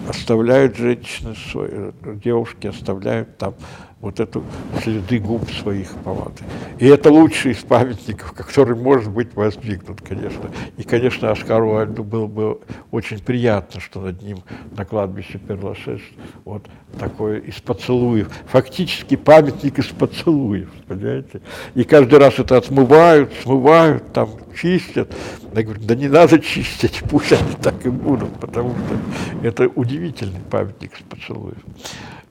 оставляют 0.08 0.76
женщины, 0.76 1.34
свои, 1.52 1.92
девушки 2.24 2.66
оставляют 2.66 3.36
там 3.38 3.54
вот 4.00 4.20
эту 4.20 4.44
следы 4.82 5.18
губ 5.18 5.50
своих 5.50 5.88
помады. 6.04 6.42
И 6.78 6.86
это 6.86 7.10
лучший 7.10 7.52
из 7.52 7.58
памятников, 7.58 8.32
который 8.32 8.76
может 8.76 9.10
быть 9.10 9.34
воздвигнут, 9.34 10.02
конечно. 10.02 10.50
И, 10.76 10.82
конечно, 10.82 11.30
Оскару 11.30 11.76
Альду 11.76 12.04
было 12.04 12.26
бы 12.26 12.60
очень 12.90 13.18
приятно, 13.18 13.80
что 13.80 14.00
над 14.00 14.20
ним 14.20 14.38
на 14.76 14.84
кладбище 14.84 15.38
Перлашеш 15.38 16.02
вот 16.44 16.66
такое 16.98 17.38
из 17.38 17.54
поцелуев. 17.54 18.30
Фактически 18.48 19.16
памятник 19.16 19.78
из 19.78 19.86
поцелуев, 19.86 20.68
понимаете? 20.86 21.40
И 21.74 21.84
каждый 21.84 22.18
раз 22.18 22.38
это 22.38 22.58
отмывают, 22.58 23.32
смывают, 23.42 24.12
там 24.12 24.28
чистят. 24.54 25.10
Я 25.54 25.62
говорю, 25.62 25.80
да 25.82 25.94
не 25.94 26.08
надо 26.08 26.38
чистить, 26.38 27.02
пусть 27.10 27.32
они 27.32 27.54
так 27.62 27.86
и 27.86 27.88
будут, 27.88 28.30
потому 28.40 28.70
что 28.70 29.46
это 29.46 29.68
удивительный 29.68 30.40
памятник 30.50 30.92
из 30.92 31.02
поцелуев 31.02 31.58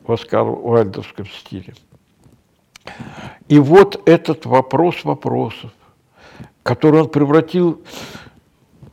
в 0.08 0.12
Оскар-Уальдовском 0.12 1.26
стиле. 1.28 1.74
И 3.48 3.60
вот 3.60 4.08
этот 4.08 4.46
вопрос 4.46 5.04
вопросов, 5.04 5.72
который 6.64 7.02
он 7.02 7.10
превратил 7.10 7.82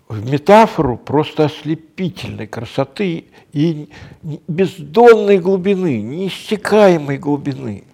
в 0.08 0.30
метафору 0.30 0.98
просто 0.98 1.46
ослепительной 1.46 2.46
красоты 2.46 3.26
и 3.52 3.90
бездонной 4.22 5.38
глубины, 5.38 6.02
неистекаемой 6.02 7.18
глубины. 7.18 7.84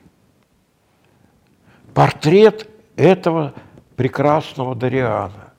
Портрет 1.95 2.69
этого 2.97 3.55
прекрасного 3.97 4.75
Дариана. 4.75 5.53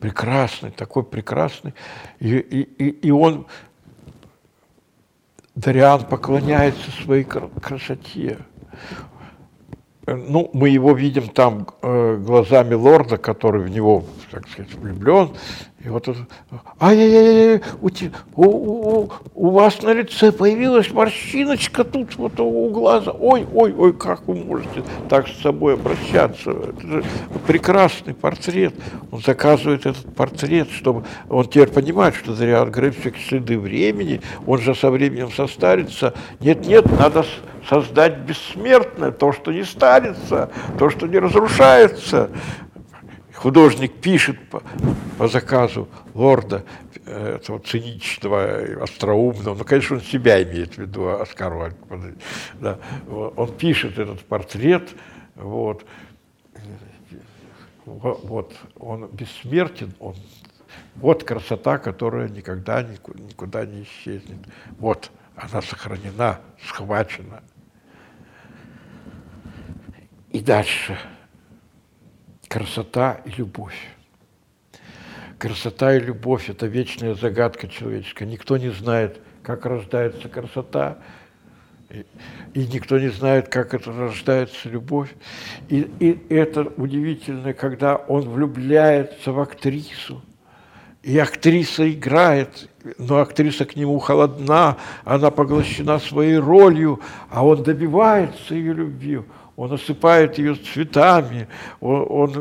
Прекрасный, 0.00 0.70
такой 0.70 1.04
прекрасный. 1.04 1.72
И, 2.18 2.36
и, 2.36 2.88
и 2.90 3.10
он 3.10 3.46
Дариан 5.56 6.04
поклоняется 6.04 6.90
своей 7.02 7.24
красоте. 7.24 8.38
Ну, 10.06 10.50
мы 10.52 10.68
его 10.68 10.92
видим 10.92 11.28
там 11.28 11.66
э, 11.82 12.16
глазами 12.24 12.74
лорда, 12.74 13.16
который 13.16 13.62
в 13.62 13.70
него, 13.70 14.04
так 14.30 14.46
сказать, 14.48 14.72
влюблен, 14.74 15.30
и 15.86 15.88
вот 15.88 16.08
это, 16.08 16.26
ай-яй-яй, 16.80 17.62
у, 17.80 17.88
у, 18.34 18.44
у, 18.44 19.10
у 19.34 19.50
вас 19.50 19.80
на 19.82 19.92
лице 19.92 20.32
появилась 20.32 20.90
морщиночка 20.90 21.84
тут 21.84 22.16
вот 22.16 22.40
у 22.40 22.70
глаза. 22.70 23.12
Ой, 23.12 23.46
ой, 23.54 23.72
ой, 23.72 23.92
как 23.92 24.26
вы 24.26 24.34
можете 24.34 24.82
так 25.08 25.28
с 25.28 25.40
собой 25.42 25.74
обращаться? 25.74 26.50
Это 26.50 26.86
же 26.88 27.04
прекрасный 27.46 28.14
портрет. 28.14 28.74
Он 29.12 29.20
заказывает 29.22 29.86
этот 29.86 30.12
портрет, 30.12 30.70
чтобы 30.72 31.04
он 31.28 31.44
теперь 31.44 31.68
понимает, 31.68 32.16
что 32.16 32.34
Дариан 32.34 32.72
Грей 32.72 32.90
все 32.90 33.12
следы 33.28 33.56
времени, 33.56 34.20
он 34.44 34.58
же 34.58 34.74
со 34.74 34.90
временем 34.90 35.30
состарится. 35.30 36.14
Нет, 36.40 36.66
нет, 36.66 36.84
надо 36.98 37.24
создать 37.68 38.18
бессмертное, 38.18 39.12
то, 39.12 39.32
что 39.32 39.52
не 39.52 39.62
старится, 39.62 40.50
то, 40.80 40.90
что 40.90 41.06
не 41.06 41.18
разрушается 41.18 42.30
художник 43.36 43.94
пишет 44.00 44.36
по, 44.48 44.62
по 45.18 45.28
заказу 45.28 45.88
лорда, 46.14 46.64
э, 47.04 47.36
этого 47.36 47.58
циничного, 47.60 48.82
остроумного, 48.82 49.54
ну, 49.56 49.64
конечно, 49.64 49.96
он 49.96 50.02
себя 50.02 50.42
имеет 50.42 50.74
в 50.74 50.78
виду, 50.78 51.08
Оскар 51.08 51.54
Вальд, 51.54 51.76
да, 52.54 52.78
он 53.08 53.52
пишет 53.56 53.98
этот 53.98 54.20
портрет, 54.24 54.90
вот, 55.36 55.86
вот, 57.84 58.54
он 58.78 59.08
бессмертен, 59.08 59.94
он, 60.00 60.16
вот 60.96 61.24
красота, 61.24 61.78
которая 61.78 62.28
никогда 62.28 62.82
никуда 62.82 63.64
не 63.64 63.82
исчезнет. 63.82 64.38
Вот, 64.78 65.10
она 65.36 65.62
сохранена, 65.62 66.40
схвачена. 66.66 67.42
И 70.32 70.40
дальше– 70.40 70.98
красота 72.48 73.20
и 73.24 73.30
любовь. 73.30 73.76
Красота 75.38 75.94
и 75.94 76.00
любовь– 76.00 76.48
это 76.48 76.66
вечная 76.66 77.14
загадка 77.14 77.68
человеческая. 77.68 78.24
Никто 78.26 78.56
не 78.56 78.70
знает, 78.70 79.20
как 79.42 79.66
рождается 79.66 80.28
красота, 80.28 80.98
и, 81.90 82.06
и 82.54 82.66
никто 82.66 82.98
не 82.98 83.08
знает, 83.08 83.48
как 83.48 83.74
это 83.74 83.92
рождается 83.92 84.68
любовь. 84.68 85.14
И, 85.68 85.90
и 86.00 86.34
это 86.34 86.72
удивительно, 86.76 87.52
когда 87.52 87.96
он 87.96 88.28
влюбляется 88.30 89.32
в 89.32 89.40
актрису, 89.40 90.22
и 91.02 91.18
актриса 91.18 91.88
играет, 91.88 92.68
но 92.98 93.18
актриса 93.18 93.64
к 93.64 93.76
нему 93.76 93.98
холодна, 94.00 94.76
она 95.04 95.30
поглощена 95.30 96.00
своей 96.00 96.36
ролью, 96.36 97.00
а 97.30 97.46
он 97.46 97.62
добивается 97.62 98.54
ее 98.54 98.72
любви, 98.72 99.20
он 99.56 99.72
осыпает 99.72 100.38
ее 100.38 100.54
цветами, 100.54 101.48
он, 101.80 102.06
он 102.08 102.32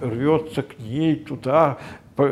рвется 0.00 0.62
к 0.62 0.78
ней 0.78 1.16
туда, 1.16 1.78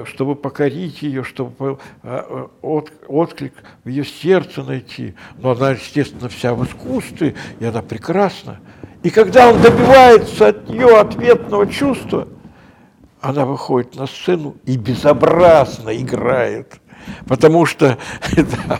чтобы 0.04 0.34
покорить 0.34 1.02
ее, 1.02 1.22
чтобы 1.22 1.78
а, 2.02 2.48
от, 2.62 2.92
отклик 3.06 3.52
в 3.84 3.88
ее 3.88 4.04
сердце 4.04 4.62
найти. 4.62 5.14
Но 5.38 5.52
она, 5.52 5.72
естественно, 5.72 6.28
вся 6.28 6.54
в 6.54 6.64
искусстве, 6.64 7.34
и 7.60 7.64
она 7.64 7.82
прекрасна. 7.82 8.60
И 9.02 9.10
когда 9.10 9.52
он 9.52 9.60
добивается 9.60 10.48
от 10.48 10.68
нее 10.68 10.98
ответного 10.98 11.66
чувства, 11.66 12.28
она 13.20 13.44
выходит 13.44 13.96
на 13.96 14.06
сцену 14.06 14.56
и 14.64 14.76
безобразно 14.76 15.96
играет. 15.96 16.80
Потому 17.26 17.66
что 17.66 17.98
да, 18.36 18.78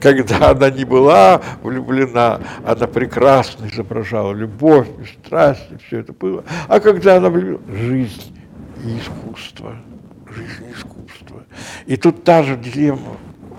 когда 0.00 0.50
она 0.50 0.70
не 0.70 0.84
была 0.84 1.40
влюблена, 1.62 2.40
она 2.64 2.86
прекрасно 2.86 3.66
изображала 3.66 4.32
любовь 4.32 4.88
и 5.00 5.26
страсть, 5.26 5.66
и 5.70 5.76
все 5.86 6.00
это 6.00 6.12
было. 6.12 6.44
А 6.68 6.80
когда 6.80 7.16
она 7.16 7.30
влюблена, 7.30 7.60
жизнь 7.76 8.38
и 8.84 8.98
искусство– 8.98 9.76
жизнь 10.34 10.64
и 10.68 10.72
искусство. 10.72 11.44
И 11.86 11.96
тут 11.96 12.24
та 12.24 12.42
же 12.42 12.56
дилемма, 12.56 13.16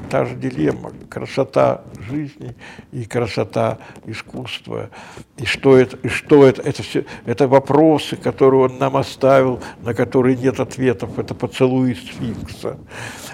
та 0.10 0.26
же 0.26 0.36
дилемма, 0.36 0.91
красота 1.10 1.82
жизни 2.08 2.56
и 2.91 3.06
красота 3.06 3.80
искусства. 4.06 4.89
И 5.38 5.45
что 5.45 5.78
это, 5.78 5.97
и 5.97 6.08
что 6.08 6.45
это, 6.45 6.62
это 6.62 6.84
все, 6.84 7.06
это 7.26 7.47
вопросы, 7.47 8.16
которые 8.16 8.62
он 8.62 8.78
нам 8.78 8.97
оставил, 8.97 9.60
на 9.82 9.93
которые 9.93 10.38
нет 10.38 10.60
ответов. 10.60 11.18
Это 11.18 11.34
поцелуй 11.34 11.95
сфинкса. 11.95 12.78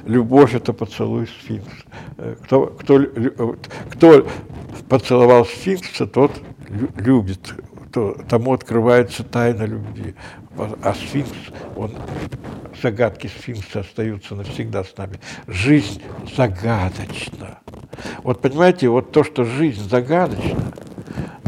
Любовь– 0.06 0.54
это 0.56 0.74
поцелуй 0.74 1.28
сфинкса. 1.28 1.86
Э, 2.18 2.36
кто, 2.44 2.68
кто, 2.68 3.00
кто 3.92 4.28
поцеловал 4.88 5.46
сфинкса, 5.46 6.08
тот 6.08 6.32
любит 6.98 7.54
то 7.92 8.16
тому 8.28 8.54
открывается 8.54 9.24
тайна 9.24 9.64
любви. 9.64 10.16
А 10.60 10.94
сфинкс, 10.94 11.32
он, 11.76 11.92
загадки 12.82 13.28
сфинкса 13.28 13.82
остаются 13.82 14.36
навсегда 14.36 14.84
с 14.84 14.96
нами. 14.98 15.20
Жизнь 15.48 16.02
загадочна. 16.36 17.60
Вот 18.24 18.42
понимаете, 18.42 18.90
вот 18.90 19.12
то, 19.12 19.24
что 19.24 19.44
жизнь 19.44 19.90
загадочна, 19.90 20.59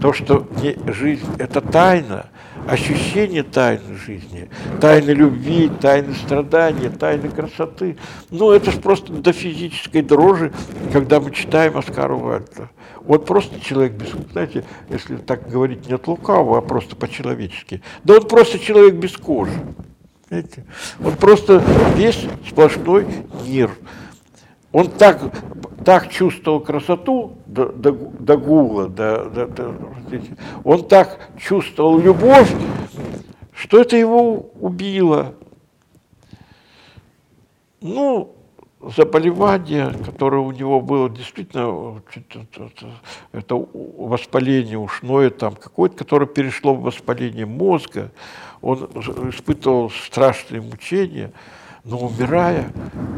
то, 0.01 0.13
что 0.13 0.47
жизнь– 0.87 1.27
это 1.37 1.61
тайна, 1.61 2.25
ощущение 2.67 3.43
тайны 3.43 3.95
жизни, 3.95 4.49
тайны 4.79 5.11
любви, 5.11 5.69
тайны 5.79 6.15
страдания, 6.15 6.89
тайны 6.89 7.29
красоты. 7.29 7.97
Ну, 8.31 8.51
это 8.51 8.71
же 8.71 8.79
просто 8.79 9.13
до 9.13 9.31
физической 9.31 10.01
дрожи, 10.01 10.51
когда 10.91 11.19
мы 11.19 11.29
читаем 11.29 11.77
Оскара 11.77 12.15
Вальда. 12.15 12.69
Вот 13.01 13.27
просто 13.27 13.59
человек 13.61 13.93
без, 13.93 14.09
знаете, 14.31 14.63
если 14.89 15.17
так 15.17 15.47
говорить 15.47 15.87
не 15.87 15.93
от 15.93 16.07
лукавого, 16.07 16.57
а 16.57 16.61
просто 16.61 16.95
по-человечески. 16.95 17.83
Да 18.03 18.15
он 18.15 18.27
просто 18.27 18.57
человек 18.57 18.95
без 18.95 19.15
кожи. 19.15 19.53
Знаете? 20.29 20.65
Он 21.03 21.15
просто 21.15 21.63
весь 21.95 22.25
сплошной 22.49 23.05
мир. 23.45 23.69
Он 24.71 24.89
так, 24.89 25.19
так 25.83 26.09
чувствовал 26.09 26.61
красоту 26.61 27.37
до, 27.45 27.65
до, 27.67 27.91
до 27.91 28.37
гула, 28.37 28.87
до, 28.87 29.25
до, 29.25 29.47
до, 29.47 29.75
он 30.63 30.87
так 30.87 31.29
чувствовал 31.37 31.99
любовь, 31.99 32.53
что 33.53 33.81
это 33.81 33.97
его 33.97 34.49
убило. 34.59 35.33
Ну, 37.81 38.35
заболевание, 38.81 39.93
которое 40.05 40.41
у 40.41 40.51
него 40.51 40.81
было 40.81 41.09
действительно, 41.09 42.01
это 43.31 43.55
воспаление 43.73 44.77
ушное, 44.77 45.29
там 45.29 45.55
какое-то, 45.55 45.97
которое 45.97 46.27
перешло 46.27 46.73
в 46.73 46.81
воспаление 46.81 47.45
мозга, 47.45 48.11
он 48.61 48.85
испытывал 49.29 49.89
страшные 49.89 50.61
мучения, 50.61 51.31
но 51.83 51.97
умирая, 51.97 52.71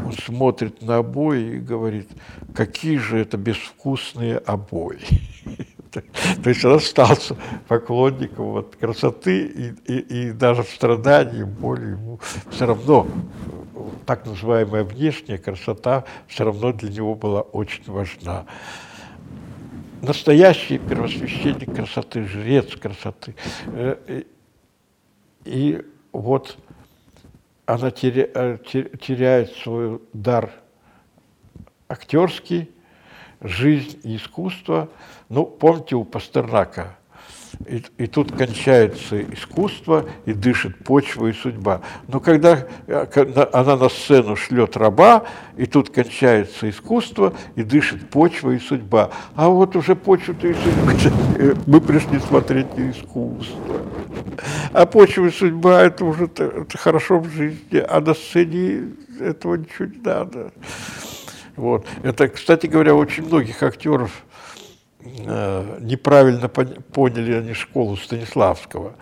он 0.04 0.12
смотрит 0.12 0.82
на 0.82 0.98
обои 0.98 1.56
и 1.56 1.58
говорит, 1.58 2.08
какие 2.54 2.96
же 2.98 3.18
это 3.18 3.36
безвкусные 3.36 4.38
обои. 4.38 5.00
То 5.90 6.50
есть 6.50 6.64
он 6.64 6.74
остался 6.74 7.36
поклонником 7.68 8.46
вот 8.46 8.74
красоты 8.76 9.46
и, 9.46 9.92
и, 9.92 9.98
и 9.98 10.32
даже 10.32 10.64
в 10.64 10.70
страдании, 10.70 11.44
боли 11.44 11.92
ему 11.92 12.18
все 12.50 12.66
равно 12.66 13.06
так 14.06 14.26
называемая 14.26 14.84
внешняя 14.84 15.38
красота 15.38 16.04
все 16.26 16.44
равно 16.44 16.72
для 16.72 16.90
него 16.90 17.14
была 17.14 17.42
очень 17.42 17.84
важна. 17.86 18.44
Настоящий 20.02 20.78
первосвященник 20.78 21.74
красоты, 21.74 22.24
жрец 22.24 22.76
красоты. 22.76 23.34
Э, 23.68 24.22
и 25.44 25.82
вот 26.12 26.58
она 27.66 27.88
э, 27.88 27.92
теряет 27.92 29.52
свой 29.56 30.00
дар 30.12 30.50
актерский, 31.88 32.70
жизнь 33.40 34.00
и 34.02 34.16
искусство. 34.16 34.88
Ну, 35.28 35.44
помните 35.46 35.96
у 35.96 36.04
Пастернака– 36.04 36.96
и, 37.66 37.82
и 37.98 38.06
тут 38.06 38.32
кончается 38.32 39.20
искусство, 39.22 40.04
и 40.26 40.32
дышит 40.32 40.78
почва 40.84 41.28
и 41.28 41.32
судьба. 41.32 41.80
Но 42.08 42.20
когда, 42.20 42.66
когда 43.12 43.48
она 43.52 43.76
на 43.76 43.88
сцену 43.88 44.36
шлет 44.36 44.76
раба, 44.76 45.24
и 45.56 45.66
тут 45.66 45.90
кончается 45.90 46.68
искусство, 46.68 47.34
и 47.56 47.62
дышит 47.62 48.10
почва 48.10 48.50
и 48.50 48.58
судьба. 48.58 49.10
А 49.34 49.48
вот 49.48 49.76
уже 49.76 49.94
почву-то 49.94 50.48
и 50.48 50.54
судьбу 50.54 51.60
мы 51.66 51.80
пришли 51.80 52.18
смотреть 52.20 52.76
не 52.76 52.90
искусство. 52.90 53.80
А 54.72 54.86
почва 54.86 55.26
и 55.26 55.30
судьба– 55.30 55.82
это 55.84 56.04
уже 56.04 56.24
это 56.24 56.78
хорошо 56.78 57.18
в 57.18 57.28
жизни, 57.30 57.84
а 57.88 58.00
на 58.00 58.14
сцене 58.14 58.88
этого 59.20 59.56
ничего 59.56 59.86
не 59.86 59.98
надо. 59.98 60.52
Вот. 61.56 61.86
Это, 62.02 62.28
кстати 62.28 62.66
говоря, 62.66 62.94
очень 62.94 63.24
многих 63.26 63.62
актеров– 63.62 64.10
Э, 64.33 64.33
неправильно 65.04 66.48
поняли 66.48 67.34
они 67.34 67.52
школу 67.52 67.96
Станиславского. 67.96 68.94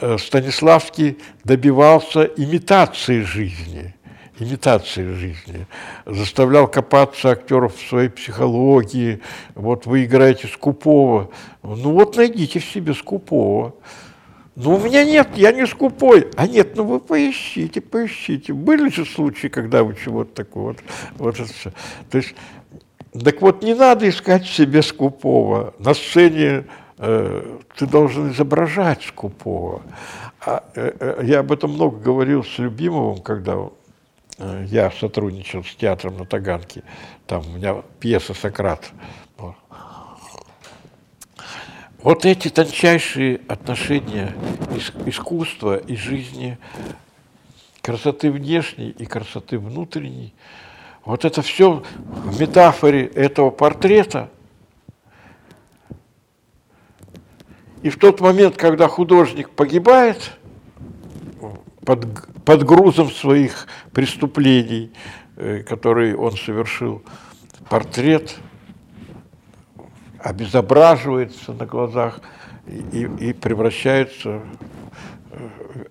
Э, 0.00 0.16
Станиславский 0.18 1.18
добивался 1.44 2.24
имитации 2.24 3.20
жизни, 3.20 3.94
имитации 4.38 5.12
жизни, 5.12 5.66
заставлял 6.06 6.66
копаться 6.68 7.30
актеров 7.30 7.76
в 7.76 7.88
своей 7.88 8.08
психологии. 8.08 9.20
Вот 9.54 9.86
вы 9.86 10.04
играете 10.04 10.48
скупого, 10.48 11.30
ну 11.62 11.92
вот 11.92 12.16
найдите 12.16 12.60
в 12.60 12.64
себе 12.64 12.94
скупого. 12.94 13.74
Ну, 14.56 14.74
у 14.74 14.78
меня 14.78 15.04
нет, 15.04 15.28
я 15.36 15.52
не 15.52 15.66
скупой. 15.66 16.28
А 16.36 16.46
нет, 16.46 16.76
ну 16.76 16.84
вы 16.84 17.00
поищите, 17.00 17.80
поищите. 17.80 18.52
Были 18.52 18.90
же 18.90 19.06
случаи, 19.06 19.46
когда 19.46 19.84
вы 19.84 19.94
чего-то 19.94 20.34
такого. 20.34 20.66
Вот, 20.66 20.78
вот 21.16 21.40
это 21.40 21.50
все. 21.50 21.72
То 22.10 22.18
есть 22.18 22.34
так 23.12 23.42
вот, 23.42 23.62
не 23.62 23.74
надо 23.74 24.08
искать 24.08 24.46
себе 24.46 24.82
скупого. 24.82 25.74
На 25.78 25.94
сцене 25.94 26.66
э, 26.98 27.58
ты 27.76 27.86
должен 27.86 28.30
изображать 28.30 29.02
скупого. 29.02 29.82
А, 30.40 30.62
э, 30.76 30.92
э, 31.00 31.20
я 31.24 31.40
об 31.40 31.50
этом 31.50 31.72
много 31.72 31.98
говорил 31.98 32.44
с 32.44 32.58
Любимовым, 32.58 33.20
когда 33.20 33.68
э, 34.38 34.64
я 34.68 34.92
сотрудничал 34.92 35.64
с 35.64 35.74
театром 35.74 36.18
на 36.18 36.24
Таганке. 36.24 36.84
Там 37.26 37.42
у 37.46 37.56
меня 37.56 37.82
пьеса 37.98 38.32
«Сократ». 38.32 38.90
Вот 42.02 42.24
эти 42.24 42.48
тончайшие 42.48 43.42
отношения 43.46 44.34
искусства 45.04 45.76
и 45.76 45.96
жизни, 45.96 46.56
красоты 47.82 48.30
внешней 48.30 48.90
и 48.90 49.04
красоты 49.04 49.58
внутренней– 49.58 50.32
вот 51.10 51.24
это 51.24 51.42
все 51.42 51.82
в 52.06 52.40
метафоре 52.40 53.06
этого 53.06 53.50
портрета. 53.50 54.30
И 57.82 57.90
в 57.90 57.98
тот 57.98 58.20
момент, 58.20 58.56
когда 58.56 58.86
художник 58.86 59.50
погибает 59.50 60.38
под, 61.84 62.06
под 62.44 62.64
грузом 62.64 63.10
своих 63.10 63.66
преступлений, 63.92 64.92
э, 65.36 65.64
которые 65.64 66.16
он 66.16 66.36
совершил, 66.36 67.02
портрет 67.68 68.36
обезображивается 70.18 71.52
на 71.54 71.66
глазах 71.66 72.20
и, 72.68 73.08
и 73.18 73.32
превращается 73.32 74.42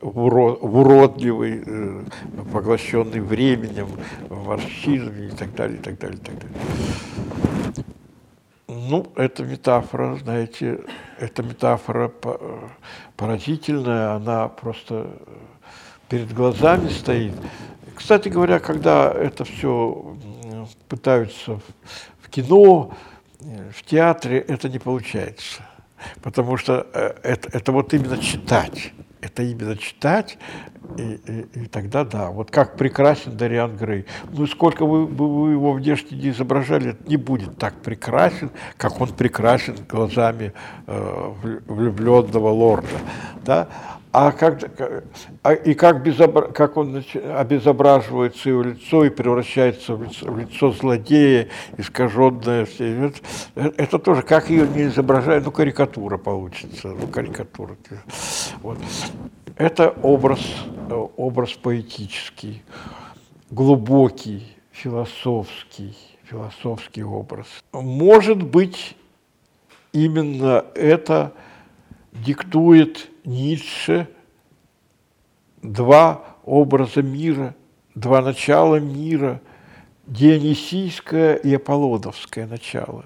в 0.01 0.77
уродливый, 0.79 1.63
э, 1.65 2.03
поглощенный 2.51 3.21
временем, 3.21 3.87
морщинами 4.29 5.27
и 5.27 5.31
так 5.31 5.53
далее, 5.55 5.77
и 5.77 5.81
так 5.81 5.97
далее, 5.97 6.17
и 6.17 6.21
так 6.21 6.35
далее. 6.35 6.57
Ну, 8.67 9.07
эта 9.15 9.43
метафора, 9.43 10.15
знаете, 10.15 10.81
эта 11.19 11.43
метафора 11.43 12.11
поразительная, 13.15 14.15
она 14.15 14.47
просто 14.47 15.07
перед 16.09 16.33
глазами 16.33 16.89
стоит. 16.89 17.33
кстати 17.95 18.29
говоря, 18.29 18.59
когда 18.59 19.11
это 19.11 19.43
все 19.43 20.15
пытаются 20.87 21.59
в 22.21 22.29
кино, 22.29 22.91
в 23.39 23.83
театре, 23.83 24.39
это 24.39 24.69
не 24.69 24.79
получается. 24.79 25.63
Потому 26.21 26.57
что 26.57 26.87
э, 26.93 27.13
это, 27.23 27.49
это 27.57 27.71
вот 27.71 27.93
именно 27.93 28.17
читать. 28.17 28.93
Это 29.21 29.43
именно 29.43 29.75
читать, 29.75 30.37
и, 30.97 31.19
и, 31.25 31.63
и 31.63 31.65
тогда 31.65 32.05
да. 32.05 32.29
Вот 32.29 32.51
как 32.51 32.77
прекрасен 32.77 33.35
Дариан 33.35 33.75
Грей. 33.75 34.05
Ну, 34.31 34.47
сколько 34.47 34.85
вы, 34.85 35.05
вы 35.05 35.51
его 35.51 35.73
внешне 35.73 36.17
не 36.17 36.29
изображали, 36.29 36.91
это 36.91 37.09
не 37.09 37.17
будет 37.17 37.57
так 37.57 37.75
прекрасен, 37.81 38.49
как 38.77 39.01
он 39.01 39.09
прекрасен 39.09 39.75
глазами 39.89 40.53
э, 40.87 41.33
влюбленного 41.67 42.49
лорда. 42.49 42.97
Да? 43.43 43.67
А 44.11 44.31
как, 44.31 44.63
а, 45.43 45.53
и 45.53 45.75
как, 45.75 46.01
безобра, 46.01 46.47
как 46.47 46.77
он 46.77 47.03
обезображивает 47.35 48.35
свое 48.35 48.63
лицо 48.63 49.05
и 49.05 49.09
превращается 49.09 49.93
в 49.93 50.03
лицо, 50.03 50.31
в 50.31 50.39
лицо 50.39 50.71
злодея, 50.71 51.47
искаженное. 51.77 52.67
Это, 52.79 53.19
это 53.55 53.99
тоже, 53.99 54.23
как 54.23 54.49
ее 54.49 54.67
не 54.67 54.85
изображает, 54.87 55.45
ну, 55.45 55.51
карикатура 55.51 56.17
получится, 56.17 56.87
ну, 56.87 57.05
карикатура. 57.05 57.77
Вот. 58.63 58.79
Это 59.57 59.89
образ, 60.01 60.41
образ 61.15 61.51
поэтический, 61.53 62.63
глубокий, 63.51 64.55
философский, 64.71 65.95
философский 66.23 67.03
образ. 67.03 67.45
Может 67.73 68.41
быть, 68.41 68.95
именно 69.91 70.65
это 70.73 71.33
диктует 72.11 73.07
Ницше 73.29 74.07
два 75.61 76.23
образа 76.45 77.03
мира, 77.03 77.53
два 77.93 78.21
начала 78.21 78.77
мира, 78.77 79.39
дионисийское 80.07 81.35
и 81.35 81.53
аполлоновское 81.53 82.47
начало. 82.47 83.05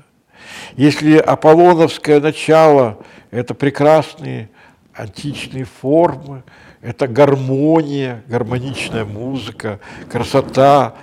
Если 0.78 1.18
аполлоновское 1.18 2.22
начало– 2.22 3.00
это 3.32 3.54
прекрасные 3.54 4.50
античные 4.94 5.66
формы, 5.66 6.44
это 6.82 7.10
гармония, 7.10 8.24
гармоничная 8.28 9.04
музыка, 9.04 9.82
красота, 10.10 10.96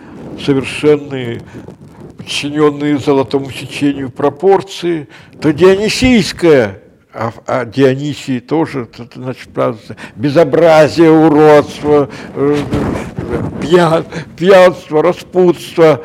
совершенные 0.43 1.43
подчиненные 2.17 2.97
золотому 2.97 3.51
сечению 3.51 4.09
пропорции, 4.11 5.09
то 5.43 5.53
дионисийское 5.53 6.81
а, 7.13 7.33
а 7.47 7.65
Дионисий 7.65 8.41
тоже, 8.41 8.89
значит, 9.15 9.51
безобразие, 10.17 11.11
уродство, 11.11 12.09
э, 12.35 12.57
пьян, 13.61 14.05
пьянство, 14.37 15.03
распутство. 15.03 16.03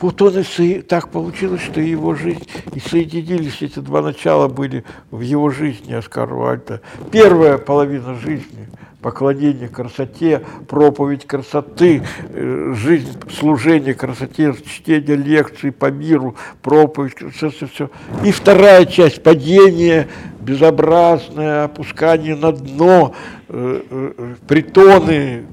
Вот 0.00 0.20
он 0.22 0.38
и 0.38 0.42
со... 0.42 0.82
так 0.82 1.10
получилось, 1.10 1.60
что 1.62 1.80
его 1.80 2.14
жизнь 2.14 2.46
и 2.74 2.80
соединились 2.80 3.60
эти 3.60 3.78
два 3.80 4.02
начала 4.02 4.48
были 4.48 4.84
в 5.10 5.20
его 5.20 5.50
жизни 5.50 5.92
Оскара 5.92 6.34
Вальта. 6.34 6.80
Первая 7.12 7.58
половина 7.58 8.14
жизни– 8.14 8.68
поклонение 9.02 9.68
красоте, 9.68 10.42
проповедь 10.68 11.26
красоты, 11.26 12.02
э, 12.30 12.74
жизнь, 12.76 13.08
служение 13.30 13.94
красоте, 13.94 14.54
чтение 14.66 15.16
лекций 15.16 15.72
по 15.72 15.90
миру, 15.90 16.36
проповедь, 16.62 17.14
все, 17.34 17.50
все, 17.50 17.66
все. 17.66 17.90
И 18.24 18.32
вторая 18.32 18.84
часть– 18.84 19.22
падение, 19.22 20.08
безобразное 20.50 21.64
опускание 21.64 22.34
на 22.34 22.50
дно, 22.50 23.14
э, 23.48 23.82
э, 23.88 24.34
притоны, 24.48 25.44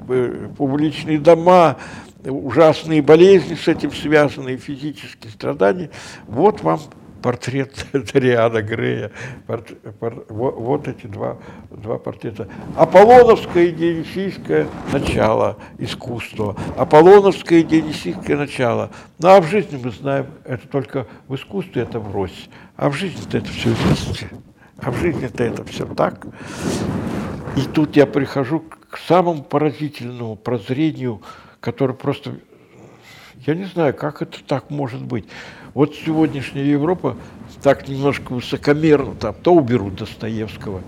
публичные 0.58 1.20
дома, 1.20 1.78
ужасные 2.26 3.04
болезни 3.04 3.54
с 3.54 3.68
этим 3.68 3.92
связанные, 3.92 4.58
физические 4.58 5.32
страдания. 5.32 5.92
Вот 6.28 6.64
вам 6.64 6.80
портрет 7.22 7.86
Дариана 7.94 8.64
Грея, 8.64 9.12
порт, 9.46 9.68
пор, 10.00 10.26
вот, 10.30 10.56
вот 10.56 10.88
эти 10.88 11.06
два, 11.06 11.38
два 11.70 12.00
портрета. 12.00 12.48
Аполлоновское 12.76 13.66
и 13.66 13.72
Дионисийское 13.72 14.68
начало 14.92 15.58
искусства, 15.78 16.56
Аполлоновское 16.76 17.60
и 17.60 17.64
Дионисийское 17.64 18.36
начало. 18.36 18.90
Ну 19.20 19.28
а 19.28 19.42
в 19.42 19.48
жизни 19.48 19.80
мы 19.84 19.92
знаем, 19.92 20.26
это 20.44 20.68
только 20.68 21.06
в 21.28 21.36
искусстве 21.36 21.84
это 21.84 22.00
врозь, 22.00 22.50
а 22.76 22.90
в 22.90 22.96
жизни-то 22.96 23.38
это 23.38 23.48
все 23.48 23.70
вместе. 23.70 24.30
А 24.82 24.92
в 24.92 24.98
жизни-то 24.98 25.44
это 25.44 25.64
все 25.64 25.86
так. 25.86 26.28
И 27.56 27.62
тут 27.62 27.96
я 27.96 28.06
прихожу 28.06 28.64
к 28.90 28.98
самому 28.98 29.44
поразительному 29.44 30.36
прозрению, 30.36 31.22
которое 31.60 31.94
просто... 31.94 32.36
Я 33.46 33.56
не 33.56 33.66
знаю, 33.66 33.94
как 33.94 34.22
это 34.22 34.44
так 34.44 34.70
может 34.70 35.02
быть. 35.02 35.26
Вот 35.74 35.96
сегодняшняя 35.96 36.66
Европа 36.66 37.18
так 37.62 37.88
немножко 37.88 38.34
высокомерно, 38.34 39.16
там, 39.16 39.36
то 39.42 39.54
уберут 39.54 39.96
Достоевского, 39.96 40.82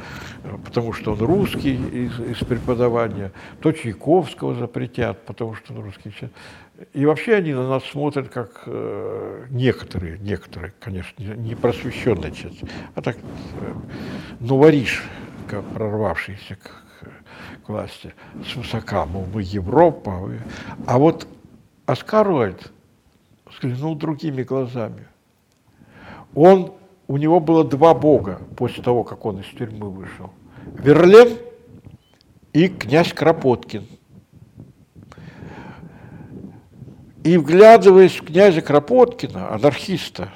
потому 0.58 0.94
что 0.94 1.14
он 1.14 1.20
русский 1.20 1.76
из, 1.76 2.20
из 2.20 2.38
преподавания, 2.38 3.32
то 3.62 3.72
Чайковского 3.72 4.56
запретят, 4.56 5.26
потому 5.26 5.56
что 5.56 5.74
он 5.74 5.84
русский. 5.84 6.12
И 6.94 7.06
вообще 7.06 7.36
они 7.36 7.54
на 7.54 7.68
нас 7.68 7.84
смотрят 7.86 8.30
как 8.30 8.64
э, 8.66 9.46
некоторые, 9.50 10.18
некоторые, 10.20 10.74
конечно, 10.80 11.22
не 11.22 11.56
просвещенная 11.56 12.32
часть, 12.32 12.64
а 12.96 13.02
так, 13.02 13.18
э, 13.18 13.74
новориш, 14.40 15.04
как 15.48 15.66
прорвавшиеся 15.66 16.56
к, 16.56 17.66
к 17.66 17.70
власти, 17.70 18.14
с 18.46 18.56
высока, 18.56 19.06
мол, 19.06 19.26
мы 19.34 19.42
Европа. 19.42 20.32
А 20.88 20.98
вот 20.98 21.28
Оскар 21.86 22.30
Уальд, 22.30 22.72
взглянул 23.52 23.96
другими 23.96 24.44
глазами. 24.44 25.08
Он, 26.36 26.74
у 27.08 27.18
него 27.18 27.40
было 27.40 27.64
два 27.64 27.94
бога 27.94 28.42
после 28.56 28.84
того, 28.84 29.04
как 29.04 29.26
он 29.26 29.40
из 29.40 29.48
тюрьмы 29.48 29.90
вышел. 29.90 30.32
Верлен 30.78 31.38
и 32.54 32.68
князь 32.68 33.14
Кропоткин. 33.14 33.88
И 37.24 37.38
вглядываясь 37.38 38.16
в 38.16 38.26
князя 38.26 38.62
Кропоткина, 38.62 39.54
анархиста, 39.54 40.30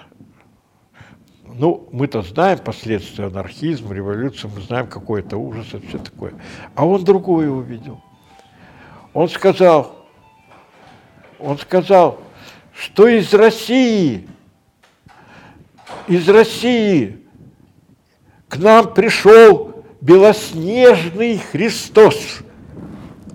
ну, 1.46 1.88
мы-то 1.92 2.22
знаем 2.24 2.60
последствия 2.60 3.26
анархизма, 3.26 3.94
революции, 3.94 4.50
мы 4.54 4.62
знаем, 4.62 4.88
какой 4.88 5.22
это 5.22 5.38
ужас, 5.38 5.68
это 5.72 5.86
все 5.88 6.00
такое. 6.00 6.34
А 6.76 6.86
он 6.86 7.04
другое 7.04 7.50
увидел. 7.50 8.02
Он 9.14 9.30
сказал, 9.30 9.96
он 11.40 11.58
сказал, 11.60 12.20
что 12.74 13.08
из 13.08 13.34
России, 13.34 14.28
из 16.08 16.28
России 16.28 17.22
к 18.50 18.58
нам 18.58 18.94
пришел 18.94 19.73
белоснежный 20.04 21.38
Христос. 21.38 22.40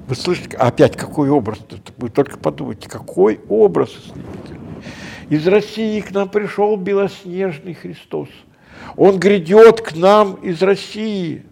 Вы 0.06 0.14
слышите, 0.14 0.56
опять 0.56 0.96
какой 0.96 1.30
образ? 1.30 1.58
Вы 1.96 2.10
только 2.10 2.38
подумайте, 2.38 2.88
какой 2.88 3.40
образ 3.48 3.90
ослепительный. 3.90 4.60
Из 5.30 5.46
России 5.46 6.00
к 6.00 6.10
нам 6.10 6.28
пришел 6.28 6.76
белоснежный 6.76 7.74
Христос. 7.74 8.28
Он 8.96 9.18
грядет 9.18 9.80
к 9.80 9.96
нам 9.96 10.34
из 10.34 10.62
России. 10.62 11.46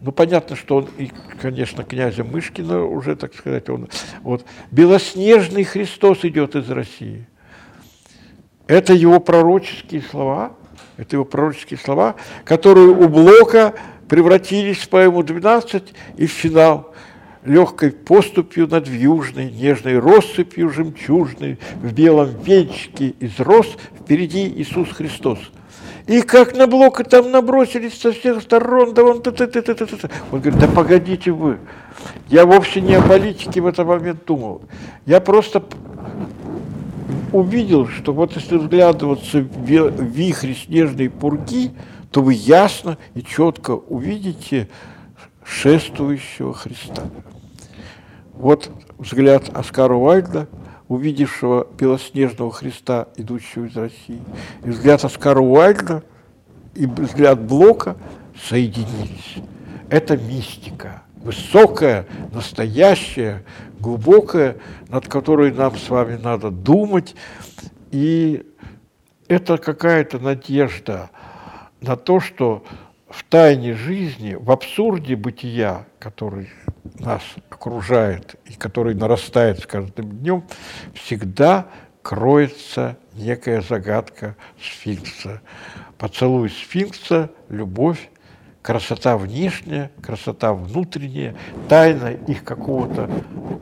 Ну, 0.00 0.12
понятно, 0.12 0.56
что 0.56 0.76
он, 0.76 0.88
и, 0.98 1.10
конечно, 1.42 1.84
князя 1.84 2.24
Мышкина 2.24 2.84
уже, 2.84 3.16
так 3.16 3.34
сказать, 3.34 3.68
он, 3.68 3.88
вот, 4.22 4.46
белоснежный 4.70 5.64
Христос 5.64 6.24
идет 6.24 6.56
из 6.56 6.70
России. 6.70 7.26
Это 8.66 8.94
его 8.94 9.20
пророческие 9.20 10.00
слова, 10.00 10.52
это 10.96 11.16
его 11.16 11.24
пророческие 11.24 11.78
слова, 11.78 12.14
которые 12.44 12.88
у 12.88 13.08
Блока 13.08 13.74
превратились 14.10 14.78
в 14.78 14.88
поэму 14.88 15.22
12 15.22 15.84
и 16.16 16.26
в 16.26 16.30
финал 16.32 16.92
легкой 17.44 17.92
поступью 17.92 18.66
над 18.66 18.88
вьюжной, 18.88 19.52
нежной 19.52 20.00
россыпью 20.00 20.68
жемчужной, 20.68 21.58
в 21.76 21.92
белом 21.92 22.30
венчике 22.42 23.14
из 23.20 23.38
роз 23.38 23.68
впереди 24.00 24.48
Иисус 24.48 24.88
Христос. 24.90 25.38
И 26.08 26.22
как 26.22 26.56
на 26.56 26.66
Блока 26.66 27.04
там 27.04 27.30
набросились 27.30 28.00
со 28.00 28.10
всех 28.10 28.42
сторон, 28.42 28.94
да 28.94 29.04
он... 29.04 29.22
Та 29.22 29.30
-та 29.30 29.46
-та 29.46 29.62
-та 29.62 29.74
-та 29.74 29.86
-та. 29.86 30.10
Он 30.32 30.40
говорит, 30.40 30.58
да 30.58 30.66
погодите 30.66 31.30
вы, 31.30 31.58
я 32.28 32.44
вовсе 32.44 32.80
не 32.80 32.96
о 32.96 33.02
политике 33.02 33.60
в 33.60 33.66
этот 33.68 33.86
момент 33.86 34.24
думал. 34.26 34.62
Я 35.06 35.20
просто 35.20 35.62
увидел, 37.32 37.86
что 37.86 38.12
вот 38.12 38.34
если 38.34 38.56
взглядываться 38.56 39.38
в 39.38 40.02
вихре 40.02 40.54
снежной 40.54 41.08
пурги, 41.08 41.70
то 42.10 42.22
вы 42.22 42.34
ясно 42.34 42.98
и 43.14 43.22
четко 43.22 43.72
увидите 43.72 44.68
шествующего 45.44 46.52
Христа. 46.54 47.02
Вот 48.34 48.70
взгляд 48.98 49.48
Оскара 49.54 49.94
Уайльда, 49.94 50.48
увидевшего 50.88 51.66
белоснежного 51.78 52.50
Христа, 52.50 53.08
идущего 53.16 53.66
из 53.66 53.76
России, 53.76 54.22
и 54.64 54.70
взгляд 54.70 55.04
Оскара 55.04 55.40
Уайльда 55.40 56.02
и 56.74 56.86
взгляд 56.86 57.40
Блока 57.40 57.96
соединились. 58.48 59.36
Это 59.88 60.16
мистика, 60.16 61.02
высокая, 61.16 62.06
настоящая, 62.32 63.44
глубокая, 63.78 64.56
над 64.88 65.06
которой 65.08 65.52
нам 65.52 65.76
с 65.76 65.88
вами 65.88 66.16
надо 66.16 66.50
думать. 66.50 67.14
И 67.90 68.46
это 69.28 69.58
какая-то 69.58 70.18
надежда 70.18 71.10
на 71.80 71.96
то, 71.96 72.20
что 72.20 72.64
в 73.08 73.24
тайне 73.24 73.74
жизни, 73.74 74.34
в 74.34 74.50
абсурде 74.50 75.16
бытия, 75.16 75.86
который 75.98 76.50
нас 76.98 77.22
окружает 77.50 78.36
и 78.46 78.54
который 78.54 78.94
нарастает 78.94 79.60
с 79.60 79.66
каждым 79.66 80.10
днем, 80.18 80.44
всегда 80.94 81.66
кроется 82.02 82.96
некая 83.14 83.62
загадка 83.62 84.36
сфинкса. 84.60 85.42
Поцелуй 85.98 86.50
сфинкса, 86.50 87.30
любовь, 87.48 88.10
красота 88.62 89.16
внешняя, 89.16 89.90
красота 90.02 90.54
внутренняя, 90.54 91.34
тайна 91.68 92.12
их 92.12 92.44
какого-то 92.44 93.10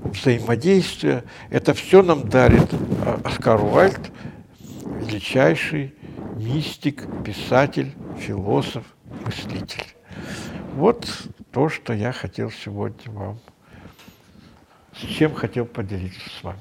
взаимодействия. 0.05 1.25
Это 1.51 1.75
все 1.75 2.03
нам 2.03 2.29
дарит 2.29 2.69
а, 3.05 3.21
Оскар 3.25 3.63
Уальд, 3.63 4.11
величайший 5.01 5.95
мистик, 6.39 7.05
писатель, 7.25 7.93
философ, 8.19 8.85
мыслитель. 9.25 9.87
Вот 10.75 11.07
то, 11.51 11.69
что 11.69 11.93
я 11.93 12.13
хотел 12.13 12.51
сегодня 12.51 13.13
вам, 13.13 13.41
с 14.95 15.01
чем 15.01 15.35
хотел 15.35 15.67
поделиться 15.67 16.31
с 16.31 16.43
вами. 16.43 16.59